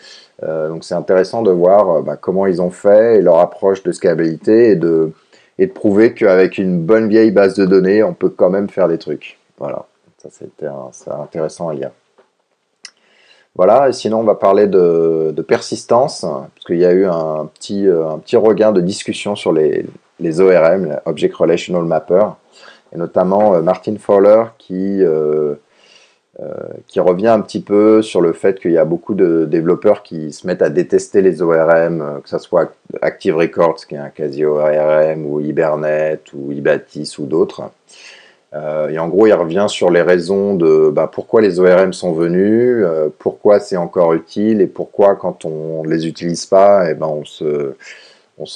[0.44, 3.84] Euh, donc c'est intéressant de voir euh, bah, comment ils ont fait et leur approche
[3.84, 5.12] de scalabilité et de,
[5.58, 8.88] et de prouver qu'avec une bonne vieille base de données, on peut quand même faire
[8.88, 9.38] des trucs.
[9.58, 9.86] Voilà,
[10.18, 10.68] ça c'était
[11.08, 11.92] intéressant à lire.
[13.56, 17.88] Voilà, et sinon on va parler de, persistance, parce qu'il y a eu un petit,
[17.88, 19.86] euh, un petit regain de discussion sur les,
[20.20, 22.26] les ORM, Object Relational Mapper,
[22.94, 25.56] et notamment Martin Fowler qui euh,
[26.88, 30.34] qui revient un petit peu sur le fait qu'il y a beaucoup de développeurs qui
[30.34, 34.10] se mettent à détester les ORM, euh, que ce soit Active Records, qui est un
[34.10, 37.64] quasi ORM, ou Hibernate, ou Ibatis, ou d'autres.
[38.54, 42.12] Euh, et en gros, il revient sur les raisons de bah, pourquoi les ORM sont
[42.12, 42.86] venus,
[43.18, 47.08] pourquoi c'est encore utile, et pourquoi quand on ne les utilise pas, et eh ben,
[47.08, 47.74] on, se,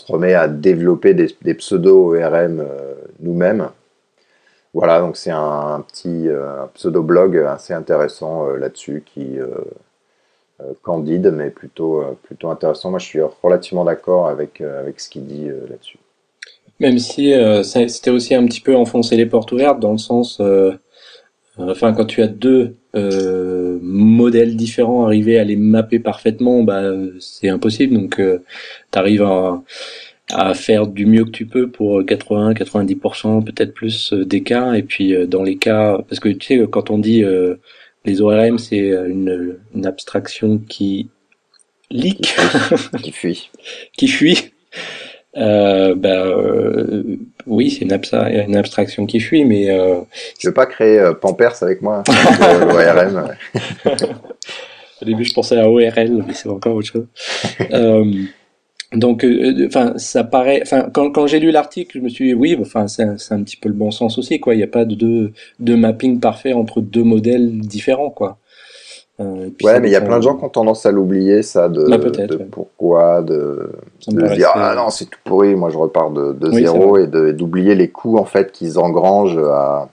[0.09, 2.63] remet à développer des pseudo-ORM
[3.21, 3.69] nous-mêmes.
[4.73, 9.47] Voilà, donc c'est un, petit euh, pseudo-blog assez intéressant euh, là-dessus, qui euh,
[10.83, 12.91] candide, mais plutôt, plutôt intéressant.
[12.91, 15.97] Moi, je suis relativement d'accord avec, avec ce qu'il dit là-dessus.
[16.79, 20.41] Même si c'était aussi un petit peu enfoncer les portes ouvertes, dans le sens,
[21.57, 26.91] enfin, quand tu as deux modèles différents, arriver à les mapper parfaitement, bah,
[27.21, 27.95] c'est impossible.
[27.95, 29.61] Donc, tu arrives à
[30.33, 34.73] à faire du mieux que tu peux pour 80, 90%, peut-être plus euh, des cas.
[34.73, 37.55] Et puis euh, dans les cas, parce que tu sais, quand on dit euh,
[38.05, 41.09] les ORM, c'est une, une, abstraction qui
[41.89, 42.35] leak,
[43.01, 43.49] qui fuit,
[43.97, 44.51] qui fuit.
[45.37, 47.99] Euh, ben oui, c'est une,
[48.47, 49.99] une, abstraction qui fuit, mais euh,
[50.39, 53.35] je veux pas créer Pampers avec moi, hein, l'ORM.
[55.01, 57.05] Au début, je pensais à ORL, mais c'est encore autre chose.
[58.93, 60.61] Donc, euh, euh, enfin, ça paraît.
[60.63, 63.43] Enfin, quand, quand j'ai lu l'article, je me suis dit oui, enfin, c'est un, un,
[63.43, 64.55] petit peu le bon sens aussi, quoi.
[64.55, 68.37] Il n'y a pas de, de, de mapping parfait entre deux modèles différents, quoi.
[69.19, 71.67] Euh, ouais, mais il y a plein de gens qui ont tendance à l'oublier, ça,
[71.67, 73.69] de, bah, de pourquoi, de,
[74.07, 77.07] de se dire ah non, c'est tout pourri, moi je repars de, de zéro et
[77.07, 79.89] d'oublier les coûts en fait qu'ils engrangent à,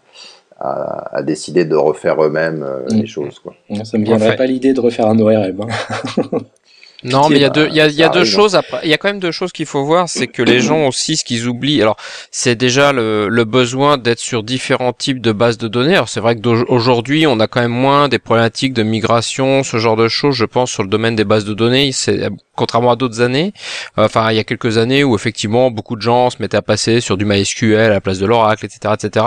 [0.61, 3.55] à, à, décider de refaire eux-mêmes euh, les choses, quoi.
[3.83, 5.63] Ça me viendrait pas l'idée de refaire un ORM.
[5.63, 6.39] Hein.
[7.05, 8.59] Non, mais il y a deux, il y a, y a deux choses.
[8.83, 11.17] Il y a quand même deux choses qu'il faut voir, c'est que les gens aussi,
[11.17, 11.97] ce qu'ils oublient, alors
[12.31, 15.95] c'est déjà le, le besoin d'être sur différents types de bases de données.
[15.95, 19.77] Alors c'est vrai que d'aujourd'hui, on a quand même moins des problématiques de migration, ce
[19.79, 20.35] genre de choses.
[20.35, 23.53] Je pense sur le domaine des bases de données, c'est contrairement à d'autres années.
[23.97, 27.01] Enfin, il y a quelques années où effectivement beaucoup de gens se mettaient à passer
[27.01, 29.27] sur du MySQL à la place de l'Oracle, etc., etc.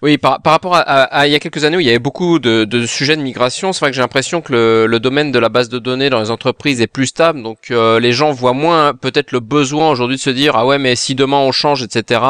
[0.00, 2.38] Oui, par, par rapport à, il y a quelques années où il y avait beaucoup
[2.38, 5.38] de, de sujets de migration, c'est vrai que j'ai l'impression que le, le, domaine de
[5.40, 8.52] la base de données dans les entreprises est plus stable, donc euh, les gens voient
[8.52, 11.82] moins peut-être le besoin aujourd'hui de se dire ah ouais mais si demain on change
[11.82, 12.20] etc.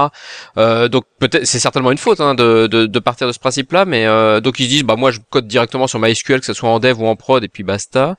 [0.56, 3.84] Euh, donc peut-être c'est certainement une faute hein, de, de, de, partir de ce principe-là,
[3.84, 6.54] mais euh, donc ils se disent bah moi je code directement sur MySQL que ce
[6.54, 8.16] soit en dev ou en prod et puis basta.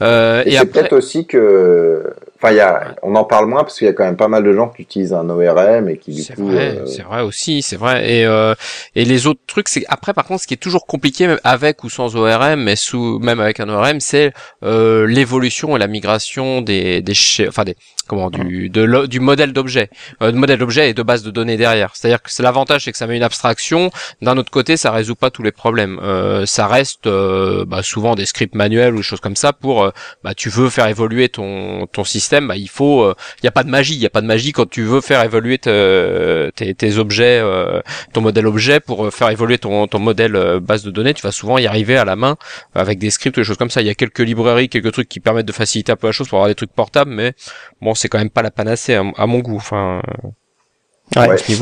[0.00, 2.04] Euh, et, et c'est peut-être aussi que
[2.42, 4.42] Enfin, y a, on en parle moins parce qu'il y a quand même pas mal
[4.42, 6.48] de gens qui utilisent un ORM et qui du coup.
[6.48, 6.86] Vrai, euh...
[6.86, 8.10] C'est vrai aussi, c'est vrai.
[8.10, 8.54] Et euh,
[8.96, 11.84] et les autres trucs, c'est après par contre, ce qui est toujours compliqué, même avec
[11.84, 14.32] ou sans ORM, mais sous même avec un ORM, c'est
[14.64, 17.14] euh, l'évolution et la migration des des
[17.46, 17.76] enfin des
[18.08, 19.88] comment du de du modèle d'objet,
[20.20, 21.94] euh, de modèle d'objet et de base de données derrière.
[21.94, 23.90] C'est-à-dire que c'est l'avantage, c'est que ça met une abstraction.
[24.20, 26.00] D'un autre côté, ça résout pas tous les problèmes.
[26.02, 29.90] Euh, ça reste euh, bah, souvent des scripts manuels ou des choses comme ça pour
[30.24, 33.52] bah tu veux faire évoluer ton ton système bah, il faut, il euh, n'y a
[33.52, 36.50] pas de magie, il n'y a pas de magie quand tu veux faire évoluer tes,
[36.54, 37.80] tes, objets, euh,
[38.12, 41.32] ton modèle objet pour euh, faire évoluer ton, ton modèle base de données, tu vas
[41.32, 42.36] souvent y arriver à la main
[42.74, 43.80] avec des scripts, des choses comme ça.
[43.82, 46.28] Il y a quelques librairies, quelques trucs qui permettent de faciliter un peu la chose
[46.28, 47.34] pour avoir des trucs portables, mais
[47.80, 49.56] bon, c'est quand même pas la panacée à, mon goût.
[49.56, 50.00] Enfin.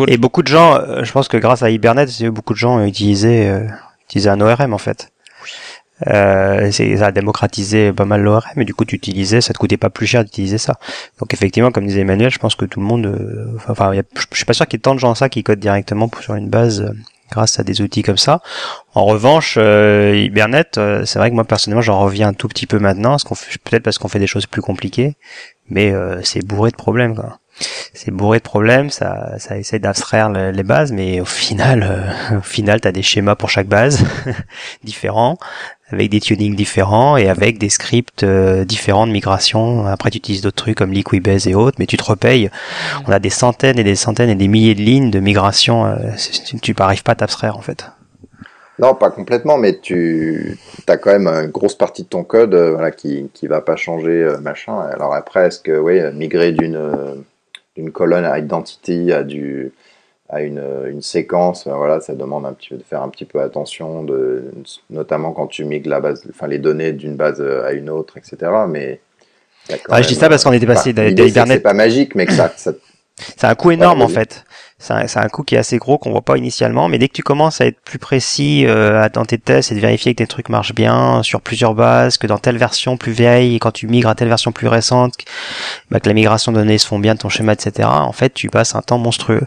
[0.06, 3.66] Et beaucoup de gens, je pense que grâce à Hibernate, beaucoup de gens utilisaient,
[4.06, 5.09] utilisaient un ORM en fait.
[6.06, 9.76] Euh, ça a démocratisé pas mal l'ORM, mais du coup tu utilisais, ça te coûtait
[9.76, 10.78] pas plus cher d'utiliser ça.
[11.18, 14.44] Donc effectivement, comme disait Emmanuel, je pense que tout le monde, euh, enfin, je suis
[14.44, 16.90] pas sûr qu'il y ait tant de gens ça qui codent directement sur une base,
[17.30, 18.40] grâce à des outils comme ça.
[18.94, 22.66] En revanche, euh, Hibernate, euh, c'est vrai que moi personnellement j'en reviens un tout petit
[22.66, 23.16] peu maintenant,
[23.64, 25.16] peut-être parce qu'on fait des choses plus compliquées,
[25.68, 27.14] mais euh, c'est bourré de problèmes.
[27.14, 27.38] Quoi.
[27.94, 32.80] C'est bourré de problèmes, ça, ça essaie d'abstraire les bases, mais au final, au final,
[32.80, 34.04] t'as des schémas pour chaque base
[34.84, 35.38] différents,
[35.92, 39.86] avec des tunings différents et avec des scripts différents de migration.
[39.86, 42.50] Après, tu utilises d'autres trucs comme Liquibase et autres, mais tu te repayes.
[43.06, 45.96] On a des centaines et des centaines et des milliers de lignes de migration.
[46.46, 47.86] tu, tu n'arrives pas à t'abstraire en fait.
[48.80, 52.72] Non, pas complètement, mais tu as quand même une grosse partie de ton code euh,
[52.72, 54.80] voilà, qui ne va pas changer, euh, machin.
[54.80, 57.14] Alors après, est-ce que oui, migrer d'une euh,
[57.76, 59.72] d'une colonne à identity à, du,
[60.30, 63.40] à une, une séquence, voilà, ça demande un petit peu de faire un petit peu
[63.40, 64.44] attention, de,
[64.88, 68.52] notamment quand tu migres la base, enfin, les données d'une base à une autre, etc.
[68.68, 69.00] Mais
[69.88, 71.48] ah, je dis ça parce qu'on était passé d'Hibernate.
[71.48, 72.72] C'est pas magique, mais que ça, ça
[73.36, 74.44] c'est un coût énorme en fait
[74.80, 77.12] c'est un, un, coût qui est assez gros qu'on voit pas initialement, mais dès que
[77.12, 80.26] tu commences à être plus précis euh, dans tes tests et de vérifier que tes
[80.26, 84.08] trucs marchent bien sur plusieurs bases, que dans telle version plus vieille, quand tu migres
[84.08, 85.14] à telle version plus récente,
[85.90, 87.88] bah, que la migration de données se font bien de ton schéma, etc.
[87.90, 89.42] En fait, tu passes un temps monstrueux.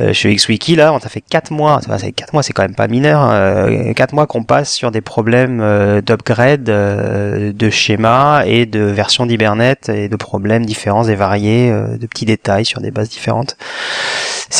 [0.00, 2.74] Euh, chez XWiki, là, on t'a fait 4 mois, fait 4 mois, c'est quand même
[2.74, 8.44] pas mineur, euh, 4 mois qu'on passe sur des problèmes euh, d'upgrade euh, de schéma
[8.46, 12.80] et de version d'Hibernate et de problèmes différents et variés, euh, de petits détails sur
[12.80, 13.56] des bases différentes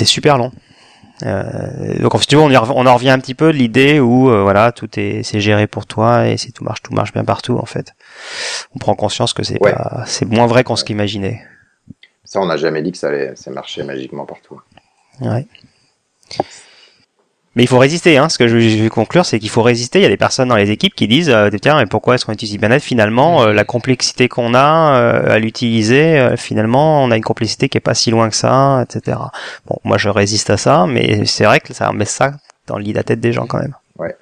[0.02, 0.50] c'est super long.
[1.24, 4.28] Euh, donc si tu veux, on, on en revient un petit peu de l'idée où
[4.28, 7.24] euh, voilà tout est c'est géré pour toi et c'est tout marche tout marche bien
[7.24, 7.94] partout en fait.
[8.74, 11.40] On prend conscience que c'est pas c'est moins vrai qu'on ce qu'imaginait.
[12.24, 14.60] Ça on n'a jamais dit que ça allait ça marchait magiquement partout.
[15.20, 15.46] Ouais.
[17.54, 18.16] Mais il faut résister.
[18.16, 18.28] Hein.
[18.28, 19.98] Ce que je vais conclure, c'est qu'il faut résister.
[19.98, 22.24] Il y a des personnes dans les équipes qui disent euh, tiens, mais pourquoi est-ce
[22.24, 27.10] qu'on utilise Hibernate Finalement, euh, la complexité qu'on a euh, à l'utiliser, euh, finalement, on
[27.10, 29.18] a une complexité qui est pas si loin que ça, etc.
[29.66, 32.32] Bon, moi, je résiste à ça, mais c'est vrai que ça remet ça
[32.66, 33.74] dans le lit de la tête des gens quand même.
[33.98, 34.16] Ouais.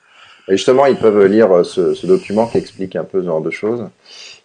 [0.49, 3.51] Et justement, ils peuvent lire ce, ce, document qui explique un peu ce genre de
[3.51, 3.87] choses.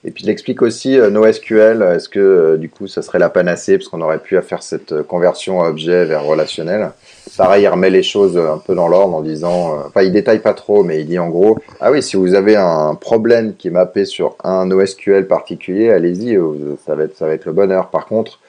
[0.06, 3.90] Et puis il explique aussi NoSQL, est-ce que du coup ça serait la panacée parce
[3.90, 6.92] qu'on aurait pu faire cette conversion objet vers relationnel
[7.38, 10.40] pareil, il remet les choses un peu dans l'ordre en disant, euh, enfin, il détaille
[10.40, 13.68] pas trop, mais il dit en gros, ah oui, si vous avez un problème qui
[13.68, 17.54] est mappé sur un NoSQL particulier, allez-y, euh, ça va être, ça va être le
[17.54, 17.90] bonheur.
[17.90, 18.40] Par contre,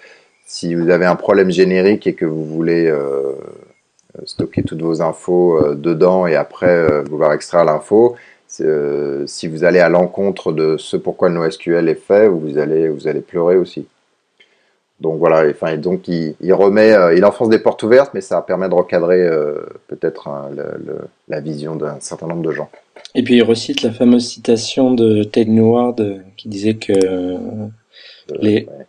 [0.47, 3.33] si vous avez un problème générique et que vous voulez euh,
[4.25, 8.17] stocker toutes vos infos dedans et après vouloir extraire l'info,
[9.27, 13.09] si vous allez à l'encontre de ce pourquoi le NoSQL est fait, vous allez, vous
[13.09, 13.87] allez pleurer aussi.
[15.01, 18.69] Donc voilà, enfin, donc il, remet, euh, il enfonce des portes ouvertes, mais ça permet
[18.69, 20.51] de recadrer euh, peut-être hein,
[21.29, 22.71] la vision d'un certain nombre de gens.
[23.15, 26.93] Et puis il recite la fameuse citation de Ted Neward euh, qui disait que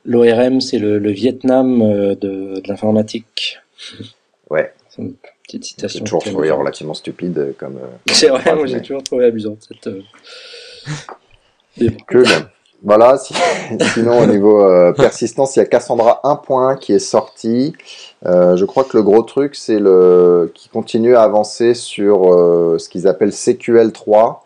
[0.06, 2.16] l'ORM c'est le, Vietnam de,
[2.62, 3.60] de l'informatique.
[4.50, 4.72] Ouais.
[5.48, 6.00] Petite citation.
[6.00, 7.80] J'ai toujours trouvé relativement stupide comme.
[8.12, 9.90] c'est vrai, moi j'ai toujours trouvé amusante cette.
[12.10, 12.26] Cool.
[12.84, 13.18] Voilà,
[13.94, 17.74] sinon au niveau euh, persistance, il y a Cassandra 1.1 qui est sorti.
[18.26, 22.78] Euh, je crois que le gros truc, c'est le qui continue à avancer sur euh,
[22.78, 24.38] ce qu'ils appellent CQL3,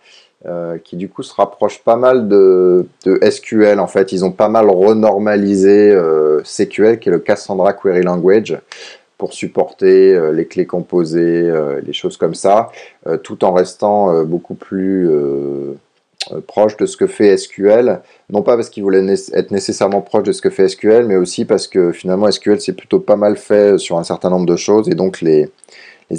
[0.84, 3.80] qui du coup se rapproche pas mal de, de, SQL.
[3.80, 5.96] En fait, ils ont pas mal renormalisé
[6.44, 8.58] CQL, qui est le Cassandra Query Language
[9.22, 11.54] pour supporter les clés composées,
[11.86, 12.72] les choses comme ça,
[13.22, 15.08] tout en restant beaucoup plus
[16.32, 18.00] euh, proche de ce que fait SQL,
[18.30, 19.04] non pas parce qu'il voulait
[19.34, 22.74] être nécessairement proche de ce que fait SQL, mais aussi parce que finalement SQL c'est
[22.74, 25.50] plutôt pas mal fait sur un certain nombre de choses, et donc les,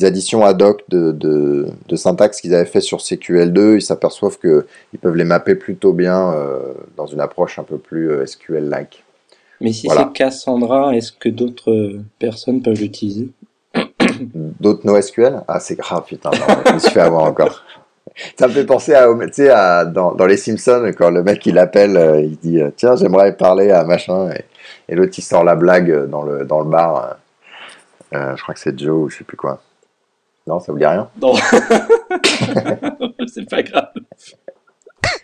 [0.02, 5.24] additions ad hoc de, syntaxe qu'ils avaient fait sur CQL2, ils s'aperçoivent qu'ils peuvent les
[5.24, 9.04] mapper plutôt bien euh, dans une approche un peu plus euh, SQL-like.
[9.62, 13.28] Mais si c'est Cassandra, est-ce que d'autres personnes peuvent l'utiliser?
[14.60, 15.42] D'autres NoSQL?
[15.46, 16.30] Ah, c'est grave, putain,
[16.66, 17.62] je me suis fait avoir encore.
[18.36, 21.46] Ça me fait penser à, tu sais, à, dans, dans, Les Simpsons, quand le mec
[21.46, 24.30] il appelle, euh, il dit euh, Tiens, j'aimerais parler à machin.
[24.32, 24.44] Et,
[24.92, 27.16] et l'autre il sort la blague dans le, dans le bar.
[28.12, 29.62] Euh, je crois que c'est Joe ou je sais plus quoi.
[30.46, 31.08] Non, ça vous dit rien?
[31.20, 31.34] Non.
[33.32, 33.92] c'est pas grave.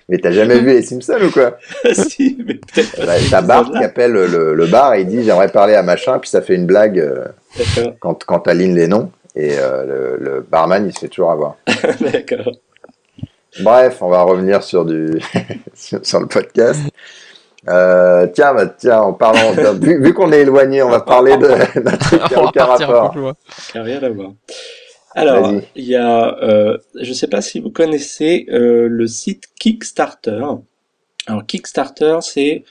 [0.09, 1.59] Mais t'as jamais vu les Simpsons ou quoi
[1.93, 3.05] Si, mais peut-être.
[3.05, 6.19] Bah, t'as Bart qui appelle le, le, bar et il dit J'aimerais parler à machin,
[6.19, 7.31] puis ça fait une blague
[8.01, 9.11] quand, quand t'alignes les noms.
[9.37, 11.57] Et le, le, barman il se fait toujours avoir.
[12.01, 12.53] D'accord.
[13.61, 15.21] Bref, on va revenir sur, du
[15.75, 16.81] sur, le podcast.
[17.69, 21.81] Euh, tiens, bah, tiens, en parlant, vu, vu qu'on est éloigné, on va parler de
[21.81, 23.15] d'un truc qui n'a aucun rapport.
[23.73, 24.31] Qui rien à voir.
[25.21, 29.45] Alors, il y a, euh, je ne sais pas si vous connaissez euh, le site
[29.59, 30.45] Kickstarter.
[31.27, 32.65] Alors, Kickstarter, c'est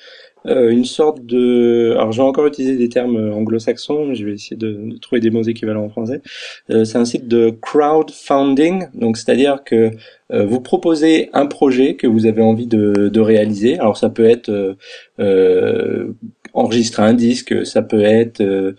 [0.47, 1.93] euh, une sorte de...
[1.97, 5.19] Alors je vais encore utiliser des termes anglo-saxons, mais je vais essayer de, de, trouver
[5.19, 6.21] des mots équivalents en français.
[6.69, 9.91] Euh, c'est un site de crowdfunding, donc c'est-à-dire que
[10.31, 13.77] euh, vous proposez un projet que vous avez envie de, de réaliser.
[13.79, 14.77] Alors ça peut être
[16.53, 18.75] enregistrer un disque, ça peut être...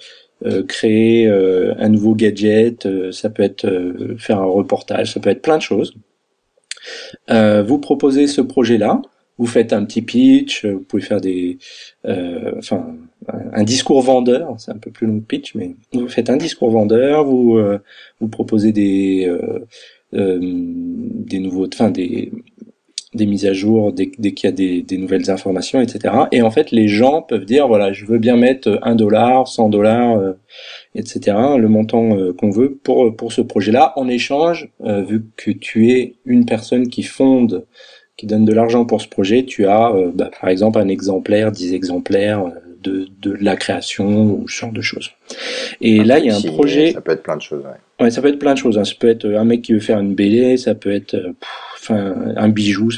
[0.69, 3.69] créer un nouveau gadget, ça peut être
[4.19, 5.95] faire un reportage, ça peut être plein de choses.
[7.29, 9.03] vous proposez ce projet-là,
[9.39, 11.59] vous faites un petit pitch, vous pouvez faire des,
[12.05, 12.97] euh, enfin,
[13.53, 16.71] un discours vendeur, c'est un peu plus long que pitch, mais vous faites un discours
[16.71, 17.79] vendeur, vous euh,
[18.21, 19.61] vous proposez des euh,
[20.15, 22.33] euh, des nouveaux, enfin des
[23.15, 26.15] des mises à jour dès, dès qu'il y a des, des, nouvelles informations, etc.
[26.33, 29.71] Et en fait, les gens peuvent dire voilà, je veux bien mettre un dollar, 100
[29.71, 30.35] dollars,
[30.95, 31.37] etc.
[31.57, 33.95] Le montant qu'on veut pour pour ce projet-là.
[33.97, 37.65] En échange, vu que tu es une personne qui fonde
[38.19, 41.53] qui donne de l'argent pour ce projet, tu as euh, bah, par exemple un exemplaire,
[41.53, 42.51] 10 exemplaires euh,
[42.83, 45.11] de, de la création ou ce genre de choses.
[45.81, 46.93] Et là, il y a un projet.
[46.93, 47.65] Ça peut être plein de choses.
[47.65, 48.05] Ouais.
[48.05, 48.77] ouais ça peut être plein de choses.
[48.77, 48.85] Hein.
[48.85, 51.17] Ça peut être un mec qui veut faire une BD, ça peut être,
[51.91, 52.91] un bijou,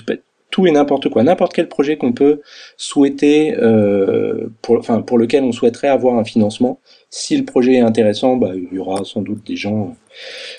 [0.51, 2.41] tout et n'importe quoi, n'importe quel projet qu'on peut
[2.77, 6.81] souhaiter, euh, pour, lequel on souhaiterait avoir un financement.
[7.09, 9.97] Si le projet est intéressant, bah, il y aura sans doute des gens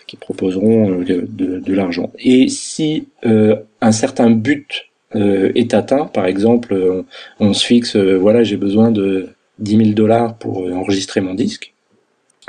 [0.07, 2.11] qui proposeront euh, de, l'argent.
[2.19, 7.05] Et si euh, un certain but euh, est atteint, par exemple, on,
[7.39, 9.29] on se fixe, voilà, j'ai besoin de
[9.59, 11.73] 10 000 dollars pour enregistrer mon disque.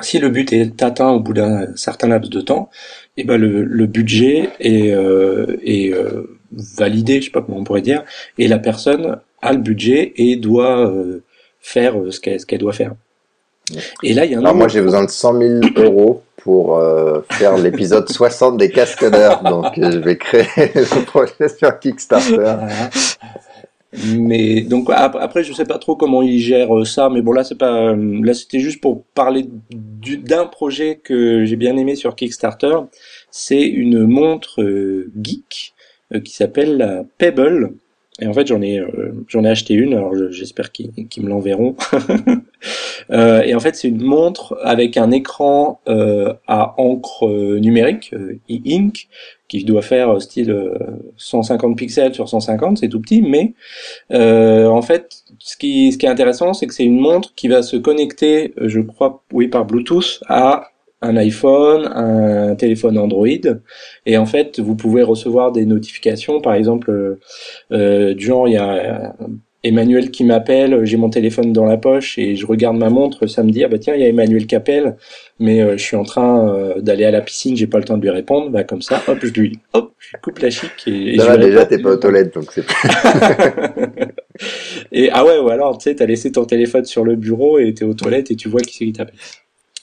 [0.01, 2.71] Si le but est atteint au bout d'un certain laps de temps,
[3.17, 5.95] eh ben le, le budget est, est
[6.53, 8.05] validé, je sais pas comment on pourrait dire,
[8.39, 10.93] et la personne a le budget et doit
[11.61, 12.95] faire ce qu'elle ce qu'elle doit faire.
[14.03, 14.41] Et là, il y a un.
[14.41, 19.43] Alors moi, j'ai besoin de 100 000 euros pour euh, faire l'épisode 60 des Cascadeurs.
[19.43, 22.57] Donc, euh, je vais créer le projet sur Kickstarter.
[24.17, 27.45] Mais donc après, je sais pas trop comment ils gèrent euh, ça, mais bon là
[27.45, 32.77] c'est pas là c'était juste pour parler d'un projet que j'ai bien aimé sur Kickstarter.
[33.31, 34.65] C'est une montre
[35.23, 35.75] geek
[36.25, 37.75] qui s'appelle Pebble
[38.21, 39.95] et en fait, j'en ai, euh, j'en ai acheté une.
[39.95, 41.77] Alors, j'espère qu'ils me l'enverront.
[43.11, 48.15] euh, et en fait, c'est une montre avec un écran euh, à encre euh, numérique,
[48.51, 49.09] e-ink,
[49.59, 50.55] qui doit faire style
[51.17, 52.79] 150 pixels sur 150.
[52.79, 53.55] C'est tout petit, mais
[54.11, 57.63] en fait, ce qui, ce qui est intéressant, c'est que c'est une montre qui va
[57.63, 60.73] se connecter, je crois, oui, par Bluetooth à
[61.03, 63.27] un iPhone, un téléphone Android,
[64.07, 67.21] et en fait, vous pouvez recevoir des notifications, par exemple, euh,
[67.73, 69.15] euh du genre, il y a
[69.65, 73.45] Emmanuel qui m'appelle, j'ai mon téléphone dans la poche et je regarde ma montre, ça
[73.45, 74.97] me dit, ah bah tiens, il y a Emmanuel qui appelle,
[75.39, 77.97] mais euh, je suis en train euh, d'aller à la piscine, j'ai pas le temps
[77.97, 81.15] de lui répondre, bah comme ça, hop, je lui, hop, je coupe la chic et,
[81.15, 82.65] et je déjà, t'es pas aux toilettes, donc c'est
[84.93, 87.73] Et ah ouais, ou alors, tu sais, t'as laissé ton téléphone sur le bureau et
[87.75, 89.15] t'es aux toilettes et tu vois qui c'est qui t'appelle.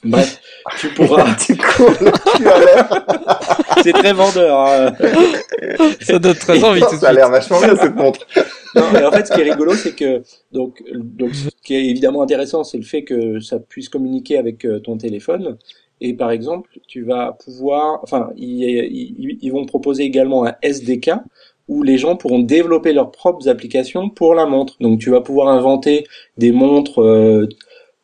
[0.03, 0.39] Bref,
[0.79, 1.35] tu pourras.
[1.45, 1.55] tu
[3.83, 4.59] C'est très vendeur.
[4.59, 4.93] Hein.
[6.01, 8.25] Ça donne très envie tout Ça a l'air vachement bien cette montre.
[8.75, 11.85] Non, mais en fait, ce qui est rigolo, c'est que donc, donc, ce qui est
[11.85, 15.57] évidemment intéressant, c'est le fait que ça puisse communiquer avec euh, ton téléphone.
[16.01, 21.11] Et par exemple, tu vas pouvoir, enfin, ils, ils vont proposer également un SDK
[21.67, 24.75] où les gens pourront développer leurs propres applications pour la montre.
[24.79, 27.01] Donc, tu vas pouvoir inventer des montres.
[27.01, 27.47] Euh,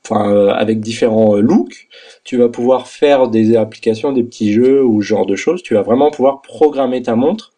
[0.06, 1.88] enfin euh, avec différents euh, looks,
[2.24, 5.64] tu vas pouvoir faire des applications, des petits jeux ou ce genre de choses.
[5.64, 7.54] Tu vas vraiment pouvoir programmer ta montre.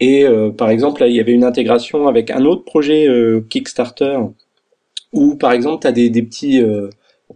[0.00, 3.06] Et euh, par exemple, là, il y avait une intégration avec un autre projet
[3.48, 4.18] Kickstarter
[5.12, 6.62] où par exemple, tu as des, des petits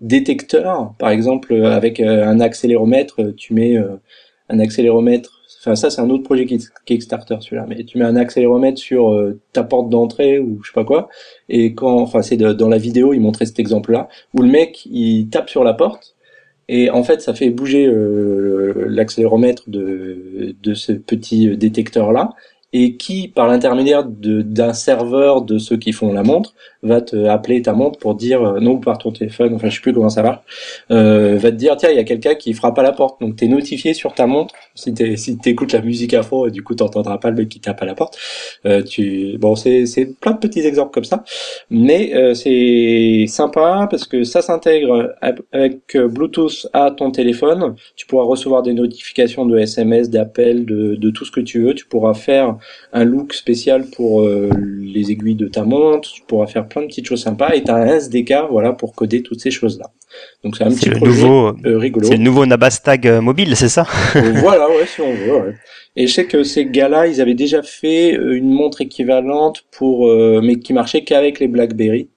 [0.00, 0.94] détecteurs.
[0.98, 3.76] Par exemple, avec un accéléromètre, tu mets
[4.48, 5.33] un accéléromètre
[5.64, 6.46] Enfin, ça, c'est un autre projet
[6.84, 7.64] Kickstarter, celui-là.
[7.66, 11.08] Mais tu mets un accéléromètre sur euh, ta porte d'entrée ou je sais pas quoi.
[11.48, 15.28] Et quand, enfin, c'est dans la vidéo, il montrait cet exemple-là, où le mec, il
[15.30, 16.16] tape sur la porte.
[16.68, 22.34] Et en fait, ça fait bouger euh, l'accéléromètre de, de ce petit détecteur-là
[22.76, 27.62] et qui, par l'intermédiaire d'un serveur de ceux qui font la montre, va te appeler
[27.62, 30.22] ta montre pour dire, euh, non, par ton téléphone, enfin je sais plus comment ça
[30.22, 30.42] va,
[30.90, 33.20] euh, va te dire, tiens, il y a quelqu'un qui frappe à la porte.
[33.20, 36.64] Donc tu es notifié sur ta montre, si si écoutes la musique à fond, du
[36.64, 38.18] coup t'entendras pas le mec qui tape à la porte.
[38.66, 39.86] Euh, tu, bon, c'est
[40.20, 41.22] plein de petits exemples comme ça,
[41.70, 45.14] mais euh, c'est sympa parce que ça s'intègre
[45.52, 47.76] avec Bluetooth à ton téléphone.
[47.94, 51.74] Tu pourras recevoir des notifications de SMS, d'appels, de, de tout ce que tu veux.
[51.74, 52.56] Tu pourras faire
[52.92, 54.50] un look spécial pour euh,
[54.80, 57.70] les aiguilles de ta montre, tu pourras faire plein de petites choses sympas et tu
[57.70, 59.90] as un SDK voilà, pour coder toutes ces choses-là.
[60.44, 62.06] Donc c'est un petit projet nouveau, euh, rigolo.
[62.06, 63.86] C'est le nouveau Nabastag euh, mobile, c'est ça?
[64.14, 65.32] Voilà, ouais, si on veut.
[65.32, 65.54] Ouais.
[65.96, 70.12] Et je sais que ces gars-là, ils avaient déjà fait une montre équivalente pour,
[70.42, 72.08] mais qui marchait qu'avec les BlackBerry.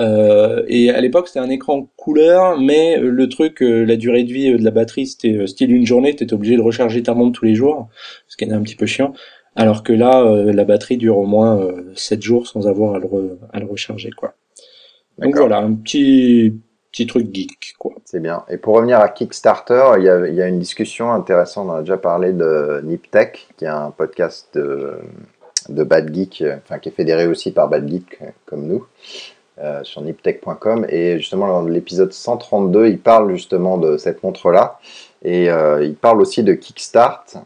[0.00, 4.50] Euh, et à l'époque, c'était un écran couleur, mais le truc, la durée de vie
[4.52, 7.44] de la batterie, c'était style une journée, tu étais obligé de recharger ta montre tous
[7.44, 7.88] les jours,
[8.28, 9.12] ce qui est un petit peu chiant.
[9.56, 11.60] Alors que là, la batterie dure au moins
[11.94, 14.34] 7 jours sans avoir à le, à le recharger, quoi.
[15.18, 16.54] Donc voilà, un petit
[16.92, 17.92] petit truc geek, quoi.
[18.04, 18.44] C'est bien.
[18.48, 21.68] Et pour revenir à Kickstarter, il y a, il y a une discussion intéressante.
[21.68, 24.98] On a déjà parlé de Niptech, qui est un podcast de,
[25.68, 28.86] de Bad Geek, enfin qui est fédéré aussi par Bad Geek comme nous.
[29.60, 34.78] Euh, sur niptech.com et justement dans l'épisode 132 il parle justement de cette montre là
[35.24, 37.40] et euh, il parle aussi de Kickstart euh,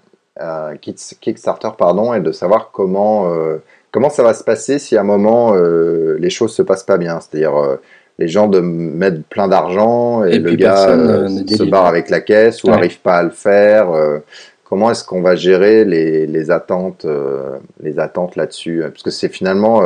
[0.81, 3.59] Kickstarter pardon et de savoir comment euh,
[3.91, 6.97] comment ça va se passer si à un moment euh, les choses se passent pas
[6.97, 7.21] bien.
[7.21, 7.79] C'est-à-dire
[8.19, 12.63] les gens de mettre plein d'argent et, le gars euh, se barre avec la caisse
[12.63, 13.91] ou n'arrive pas à le faire.
[13.91, 14.19] Euh,
[14.65, 18.83] comment est-ce qu'on va gérer les, les attentes, euh, les attentes là-dessus?
[18.83, 19.83] Parce que c'est finalement,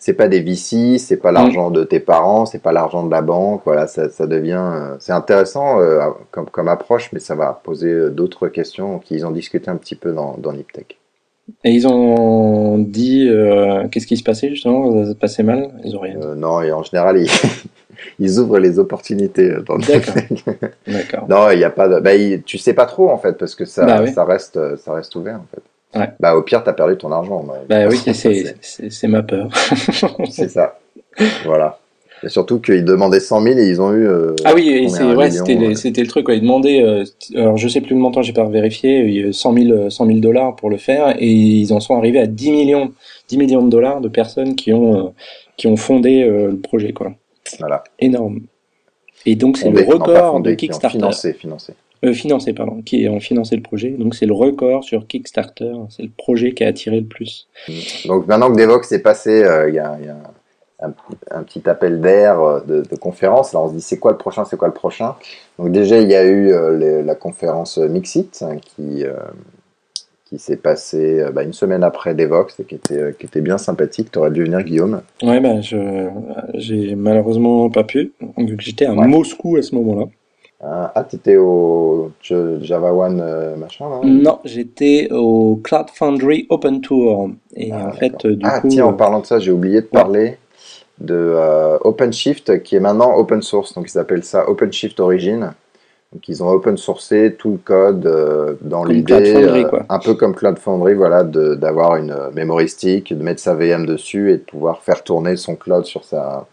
[0.00, 3.22] c'est pas des VC, c'est pas l'argent de tes parents, c'est pas l'argent de la
[3.22, 3.62] banque.
[3.64, 5.78] Voilà, ça, ça devient, c'est intéressant
[6.32, 10.12] comme, comme approche, mais ça va poser d'autres questions qu'ils ont discuté un petit peu
[10.12, 10.96] dans, dans Niptech.
[11.64, 15.04] Et ils ont dit euh, qu'est-ce qui se passait justement?
[15.04, 15.70] Ça se passait mal?
[15.84, 16.20] Ils ont rien.
[16.22, 17.30] Euh, non, et en général, ils,
[18.18, 19.52] ils ouvrent les opportunités.
[20.86, 21.28] D'accord.
[21.28, 22.00] non, il n'y a pas de.
[22.00, 22.12] Bah,
[22.44, 25.36] tu sais pas trop en fait parce que ça, bah ça reste, ça reste ouvert
[25.36, 25.62] en fait.
[25.94, 26.08] Ouais.
[26.20, 27.44] Bah au pire, tu as perdu ton argent.
[27.68, 29.48] Bah, oui, c'est ma peur.
[30.30, 30.78] c'est ça.
[31.44, 31.78] Voilà.
[32.22, 34.06] Et surtout qu'ils demandaient 100 000 et ils ont eu.
[34.06, 36.26] Euh, ah oui, c'est ouais, c'était c'était le truc.
[36.26, 36.34] Quoi.
[36.34, 40.06] Ils demandaient, euh, alors je sais plus le montant, j'ai pas vérifié, 100 000 100
[40.06, 42.92] 000 dollars pour le faire et ils en sont arrivés à 10 millions
[43.28, 45.10] 10 millions de dollars de personnes qui ont euh,
[45.56, 47.12] qui ont fondé le projet quoi.
[47.58, 47.84] Voilà.
[47.98, 48.40] Énorme.
[49.24, 50.98] Et donc c'est le record de Kickstarter.
[50.98, 51.72] Financé, financé.
[52.04, 53.90] Euh, financé, pardon, qui ont financé le projet.
[53.90, 57.46] Donc c'est le record sur Kickstarter, c'est le projet qui a attiré le plus.
[58.06, 60.16] Donc maintenant que Devox est passé, il y, a, y a
[60.82, 63.52] un, petit appel d'air euh, de, de, conférence.
[63.52, 65.14] Là, on se dit c'est quoi le prochain, c'est quoi le prochain?
[65.58, 69.14] Donc déjà, il y a eu euh, la conférence Mixit hein, qui euh,
[70.24, 74.10] qui s'est passée bah, une semaine après Devox et qui était qui était bien sympathique.
[74.12, 75.02] Tu aurais dû venir, Guillaume.
[75.22, 76.08] Ouais, bah, je
[76.54, 78.12] j'ai malheureusement pas pu.
[78.58, 80.06] J'étais à Moscou à ce moment-là.
[80.62, 86.80] Ah, ah tu étais au Java One machin là Non, j'étais au Cloud Foundry Open
[86.80, 87.30] Tour.
[87.56, 88.68] Et ah, en fait, du ah, coup.
[88.68, 90.36] tiens, en parlant de ça, j'ai oublié de parler
[91.00, 93.74] de euh, OpenShift qui est maintenant open source.
[93.74, 95.52] Donc ils appellent ça OpenShift Origin.
[96.12, 100.34] Donc ils ont open sourcé tout le code euh, dans l'idée, euh, un peu comme
[100.34, 104.82] Cloud Foundry, voilà, d'avoir une memory stick, de mettre sa VM dessus et de pouvoir
[104.82, 106.48] faire tourner son cloud sur sa,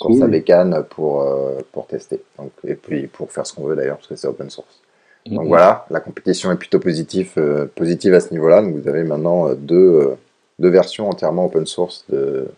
[0.00, 1.26] sur sa bécane pour,
[1.72, 2.22] pour tester.
[2.38, 4.80] Donc, et puis pour faire ce qu'on veut d'ailleurs, parce que c'est open source.
[5.26, 7.32] Donc voilà, la compétition est plutôt positive,
[7.74, 8.62] positive à ce niveau-là.
[8.62, 10.16] Donc vous avez maintenant deux,
[10.58, 12.48] deux versions entièrement open source de,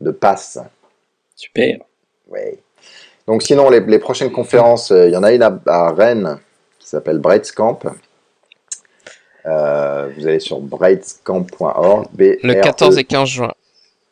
[0.00, 0.58] de passe.
[1.36, 1.78] Super.
[2.28, 2.58] Oui.
[3.26, 6.38] Donc sinon, les, les prochaines conférences, euh, il y en a une à, Rennes
[6.78, 7.78] qui s'appelle Braidscamp.
[9.46, 12.08] Euh, vous allez sur braidscamp.org.
[12.18, 13.52] Le 14 et 15 juin.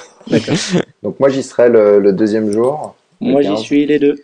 [1.02, 2.96] Donc moi j'y serai le, deuxième jour.
[3.20, 4.16] Moi j'y suis les deux.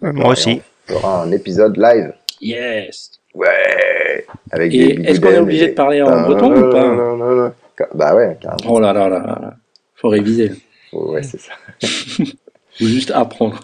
[0.00, 0.62] Moi aussi.
[0.88, 2.12] On fera un épisode live.
[2.40, 3.10] Yes.
[3.34, 4.24] Ouais.
[4.52, 6.86] Avec Et est-ce qu'on est obligé de parler en breton ou pas?
[6.86, 7.52] Non, non, non,
[7.94, 8.74] Bah ouais, carrément.
[8.74, 9.54] Oh là là là là.
[9.96, 10.52] Faut réviser.
[10.92, 11.52] Ouais, c'est ça.
[11.82, 13.60] Faut juste apprendre.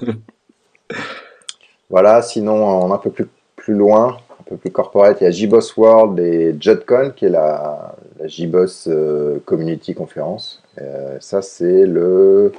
[1.88, 5.26] Voilà, sinon on est un peu plus, plus loin, un peu plus corporate, il y
[5.26, 10.62] a JBoss World et JudCon qui est la, la JBoss euh, Community Conference.
[10.80, 12.52] Euh, ça, c'est le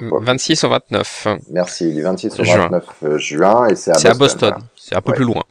[0.00, 1.28] 26 au 29.
[1.50, 3.66] Merci, du 26 au 29 euh, juin.
[3.68, 4.54] Et c'est à, à, Boston.
[4.76, 5.42] C'est un peu plus loin.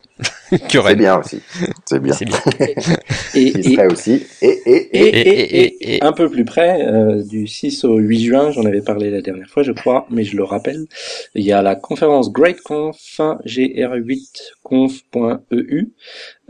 [0.69, 1.41] c'est bien aussi.
[1.85, 2.15] C'est bien.
[2.21, 2.37] bien.
[3.35, 4.23] et, et, aussi.
[4.41, 8.81] Et, et, et, un peu plus près, euh, du 6 au 8 juin, j'en avais
[8.81, 10.85] parlé la dernière fois, je crois, mais je le rappelle,
[11.35, 15.91] il y a la conférence GreatConf, gr8conf.eu,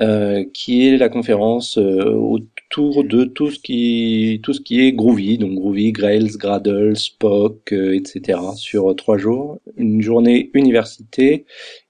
[0.01, 4.91] euh, qui est la conférence euh, autour de tout ce qui tout ce qui est
[4.91, 8.39] Groovy, donc Groovy, Grails, Gradle, Spock, euh, etc.
[8.55, 11.45] sur trois jours, une journée université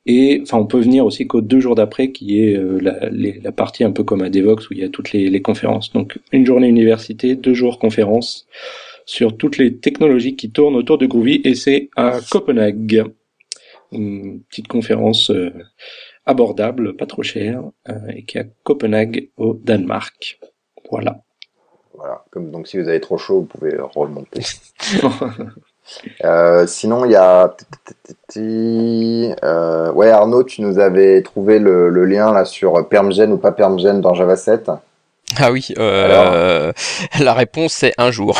[0.06, 3.84] et enfin on peut venir aussi qu'aux deux jours d'après qui est la, la, partie
[3.84, 5.94] un peu comme à Devox où il y a toutes les, les conférences.
[5.94, 8.48] Donc une journée université, deux jours conférence
[9.06, 13.06] sur toutes les technologies qui tournent autour de Groovy et c'est à Copenhague.
[13.92, 15.32] Une petite conférence
[16.26, 20.40] abordable, pas trop cher, euh, et qui est à Copenhague au Danemark.
[20.90, 21.22] Voilà.
[21.94, 22.24] voilà.
[22.32, 24.42] Comme, donc si vous avez trop chaud, vous pouvez remonter.
[26.24, 27.56] Euh, sinon, il y a.
[28.38, 33.52] Euh, ouais, Arnaud, tu nous avais trouvé le, le lien là sur Permgen ou pas
[33.52, 34.72] Permgen dans Java 7.
[35.40, 36.72] Ah oui, euh,
[37.20, 38.40] la réponse c'est un jour.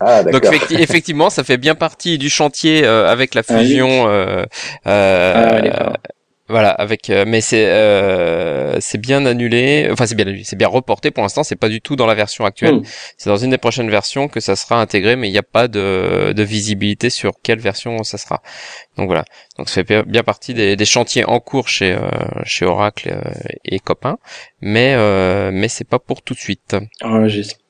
[0.00, 4.08] Ah, Donc effectivement, ça fait bien partie du chantier euh, avec la Ah, fusion.
[4.08, 4.44] euh,
[4.86, 5.92] euh, Ah.
[6.48, 9.88] Voilà, avec euh, mais c'est euh, c'est bien annulé.
[9.90, 11.42] Enfin, c'est bien annulé, c'est bien reporté pour l'instant.
[11.42, 12.76] C'est pas du tout dans la version actuelle.
[12.76, 12.82] Hmm.
[13.16, 15.66] C'est dans une des prochaines versions que ça sera intégré, mais il n'y a pas
[15.68, 18.42] de, de visibilité sur quelle version ça sera.
[18.96, 19.24] Donc voilà.
[19.58, 22.08] Donc ça fait bien- partie des, des chantiers en cours chez euh,
[22.44, 23.30] chez Oracle euh,
[23.64, 24.18] et copains,
[24.60, 26.76] mais euh, mais c'est pas pour tout de suite.
[27.00, 27.26] Ah,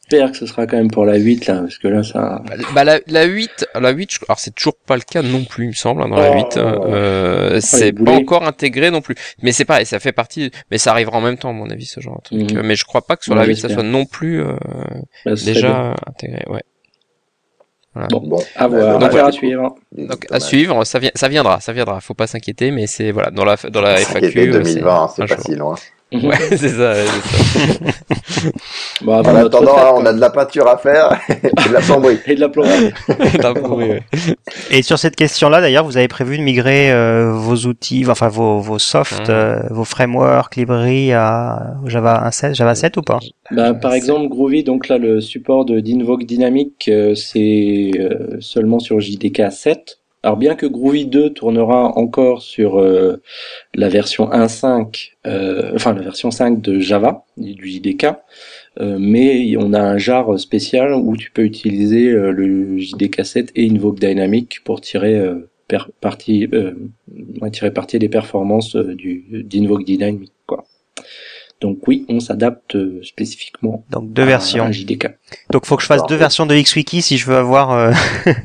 [0.08, 2.42] J'espère que ce sera quand même pour la 8 là, parce que là ça.
[2.74, 5.64] Bah la, la 8, la 8, je- alors c'est toujours pas le cas non plus,
[5.64, 6.34] il me semble, hein, dans la Oh.
[6.36, 6.56] 8.
[6.58, 9.16] euh, les c'est pas encore intégré non plus.
[9.42, 11.86] Mais c'est pareil, ça fait partie, mais ça arrivera en même temps, à mon avis,
[11.86, 12.52] ce genre de truc.
[12.52, 12.58] Mhm.
[12.58, 14.54] Euh, Mais je crois pas que sur Ouais, la 8, ça soit non plus euh,
[15.44, 16.44] déjà intégré.
[16.48, 16.62] Ouais.
[18.10, 19.74] Bon, Bon, à voir, affaire à suivre.
[19.92, 21.98] Donc à suivre, ça, vient, ça viendra, ça viendra.
[22.02, 24.26] Faut pas s'inquiéter, mais c'est voilà dans la dans la FAQ.
[24.38, 25.44] euh, 2020, c'est pas jour.
[25.46, 25.74] si loin.
[26.12, 26.94] Ouais, c'est ça.
[26.94, 27.12] ça.
[29.02, 32.18] Bon, En attendant, hein, on a de la peinture à faire et de la plomberie.
[32.26, 33.88] Et de la plomberie.
[33.90, 34.02] Ouais.
[34.70, 38.60] Et sur cette question-là, d'ailleurs, vous avez prévu de migrer euh, vos outils, enfin vos,
[38.60, 39.34] vos softs, Mhm.
[39.34, 43.18] euh, vos frameworks, librairies à Java 1.7, Java 7 ou pas?
[43.50, 48.78] Bah, par exemple, Groovy, donc là, le support de d'Invoke Dynamic, euh, c'est euh, seulement
[48.78, 49.98] sur JDK 7.
[50.26, 53.22] Alors bien que Groovy 2 tournera encore sur euh,
[53.76, 58.06] la version 1.5, euh, enfin la version 5 de Java, du JDK,
[58.80, 63.52] euh, mais on a un jar spécial où tu peux utiliser euh, le JDK 7
[63.54, 65.48] et Invoke Dynamic pour tirer euh,
[66.00, 66.74] parti, euh,
[67.52, 70.64] tirer des performances du d'Invoke Dynamic, quoi.
[71.60, 74.64] Donc oui, on s'adapte euh, spécifiquement Donc deux à versions.
[74.64, 75.16] un JDK.
[75.50, 77.92] Donc faut que je fasse deux versions de XWiki si je veux avoir euh,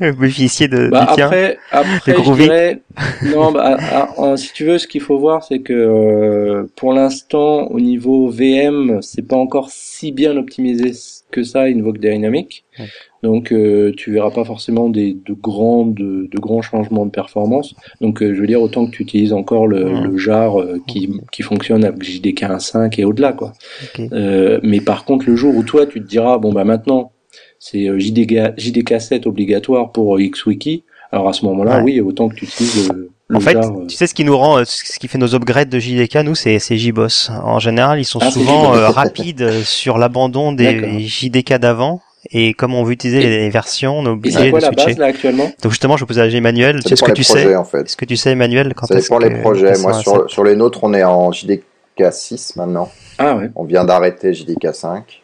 [0.18, 1.26] bénéficier de Bah, du tien.
[1.26, 2.82] après, après je dirais,
[3.26, 6.94] non, bah, ah, ah, si tu veux, ce qu'il faut voir, c'est que euh, pour
[6.94, 10.92] l'instant, au niveau VM, c'est pas encore si bien optimisé
[11.32, 12.64] que ça, Invoke Dynamic.
[12.78, 12.84] Ouais.
[13.24, 17.74] Donc, euh, tu verras pas forcément des de grands de, de grands changements de performance.
[18.00, 20.00] Donc, euh, je veux dire, autant que tu utilises encore le, Ouais.
[20.06, 23.52] le jar euh, qui, qui fonctionne avec JDK 1.5 et au-delà, quoi.
[23.82, 24.06] Ok.
[24.12, 27.12] Euh, mais par contre, le jour où toi, tu te diras, bon, bah maintenant,
[27.58, 31.84] c'est euh, JDK, JDK 7 obligatoire pour euh, XWiki, alors à ce moment-là, Ouais.
[31.84, 34.36] oui, autant que tu utilises le En fait, jar, euh, tu sais ce qui nous
[34.36, 37.30] rend, euh, ce qui fait nos upgrades de JDK, nous, c'est JBoss.
[37.42, 41.00] En général, ils sont Ah, souvent euh, rapides sur l'abandon des.
[41.00, 42.00] JDK d'avant.
[42.30, 44.66] Et comme on veut utiliser Et- les versions, on est obligé c'est de quoi la
[44.68, 44.86] switcher.
[44.86, 45.50] base là actuellement?
[45.62, 47.64] Donc justement, je vais poser à Emmanuel, tu sais ce que tu projets, sais en
[47.64, 47.80] fait.
[47.80, 49.76] Est-ce que tu sais, Emmanuel, quand Ça que les projets.
[49.80, 51.64] Moi, sur, sur les nôtres, on est en JDK
[52.12, 52.90] 6 maintenant.
[53.18, 53.50] Ah ouais.
[53.56, 55.22] On vient d'arrêter JDK 5.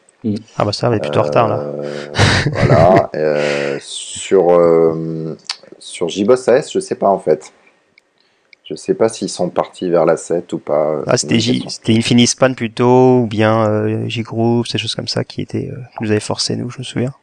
[0.59, 1.61] Ah bah ça, on est plutôt en retard là.
[1.61, 1.95] Euh,
[2.53, 3.11] voilà.
[3.15, 5.37] Euh, sur, euh,
[5.79, 7.53] sur JBoss AS, je sais pas en fait.
[8.69, 11.03] Je sais pas s'ils sont partis vers la 7 ou pas.
[11.07, 11.39] Ah, c'était
[11.89, 16.21] Infinispan plutôt, ou bien euh, J-Group, ces choses comme ça qui étaient, euh, nous avaient
[16.21, 17.15] forcé nous, je me souviens.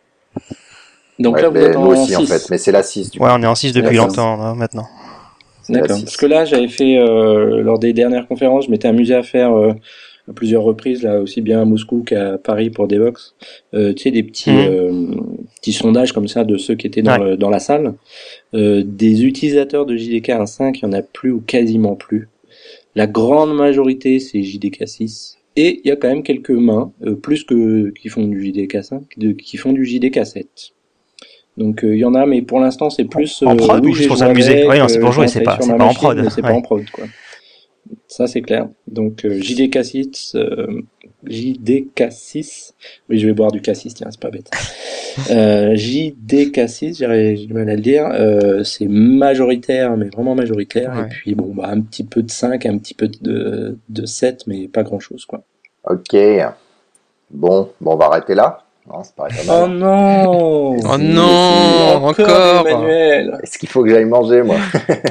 [1.19, 2.27] Donc Ouais, là, vous êtes nous en aussi en 6.
[2.27, 3.25] fait, mais c'est la 6 du coup.
[3.25, 4.87] Ouais, on est en 6 depuis longtemps hein, maintenant.
[5.69, 5.97] D'accord.
[5.97, 6.03] 6.
[6.03, 9.55] Parce que là, j'avais fait euh, lors des dernières conférences, je m'étais amusé à faire
[9.55, 9.71] euh,
[10.29, 13.35] à plusieurs reprises, là aussi bien à Moscou qu'à Paris pour Devox,
[13.75, 14.57] euh, tu sais des petits Mhm.
[14.67, 15.15] euh,
[15.66, 17.32] petits sondages comme ça de ceux qui étaient dans, Ouais.
[17.32, 17.95] le- dans la salle.
[18.53, 22.28] Euh, des utilisateurs de JDK 1.5, il y en a plus ou quasiment plus.
[22.95, 25.38] La grande majorité, c'est JDK 6.
[25.55, 28.84] Et il y a quand même quelques mains, euh, plus que qui font du JDK
[28.84, 30.47] 5, de, qui font du JDK 7.
[31.57, 33.88] Donc euh, il y en a, mais pour l'instant c'est plus En euh, prod ou
[33.88, 36.30] oui, juste pour s'amuser non, c'est pour euh, jouer, j'en c'est pas- pas en prod,
[36.30, 37.05] C'est pas en prod quoi.
[38.07, 38.67] Ça c'est clair.
[38.88, 40.81] Donc euh, JDK 6, euh,
[41.25, 42.73] JDK 6,
[43.09, 44.49] oui je vais boire du K6 tiens c'est pas bête.
[45.31, 50.91] Euh, JDK 6, j'ai du mal à le dire, euh, c'est majoritaire mais vraiment majoritaire
[50.93, 51.03] Ouais.
[51.05, 54.45] et puis bon bah un petit peu de 5, un petit peu de, de 7
[54.47, 55.43] mais pas grand chose quoi.
[55.89, 56.17] Ok.
[57.31, 58.65] Bon, bon, on va arrêter là.
[58.88, 62.67] Non, c'est pas Oh non Oh non, encore.
[62.67, 64.57] Emmanuel Est-ce qu'il faut que j'aille manger moi?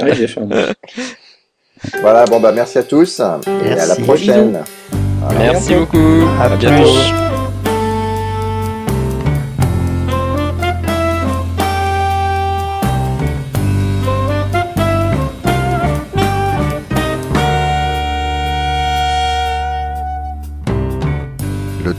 [0.02, 0.66] Oui j'ai faim moi.
[2.00, 4.62] Voilà, bon bah merci à tous et à la prochaine.
[5.38, 6.24] Merci beaucoup.
[6.40, 7.43] À À bientôt.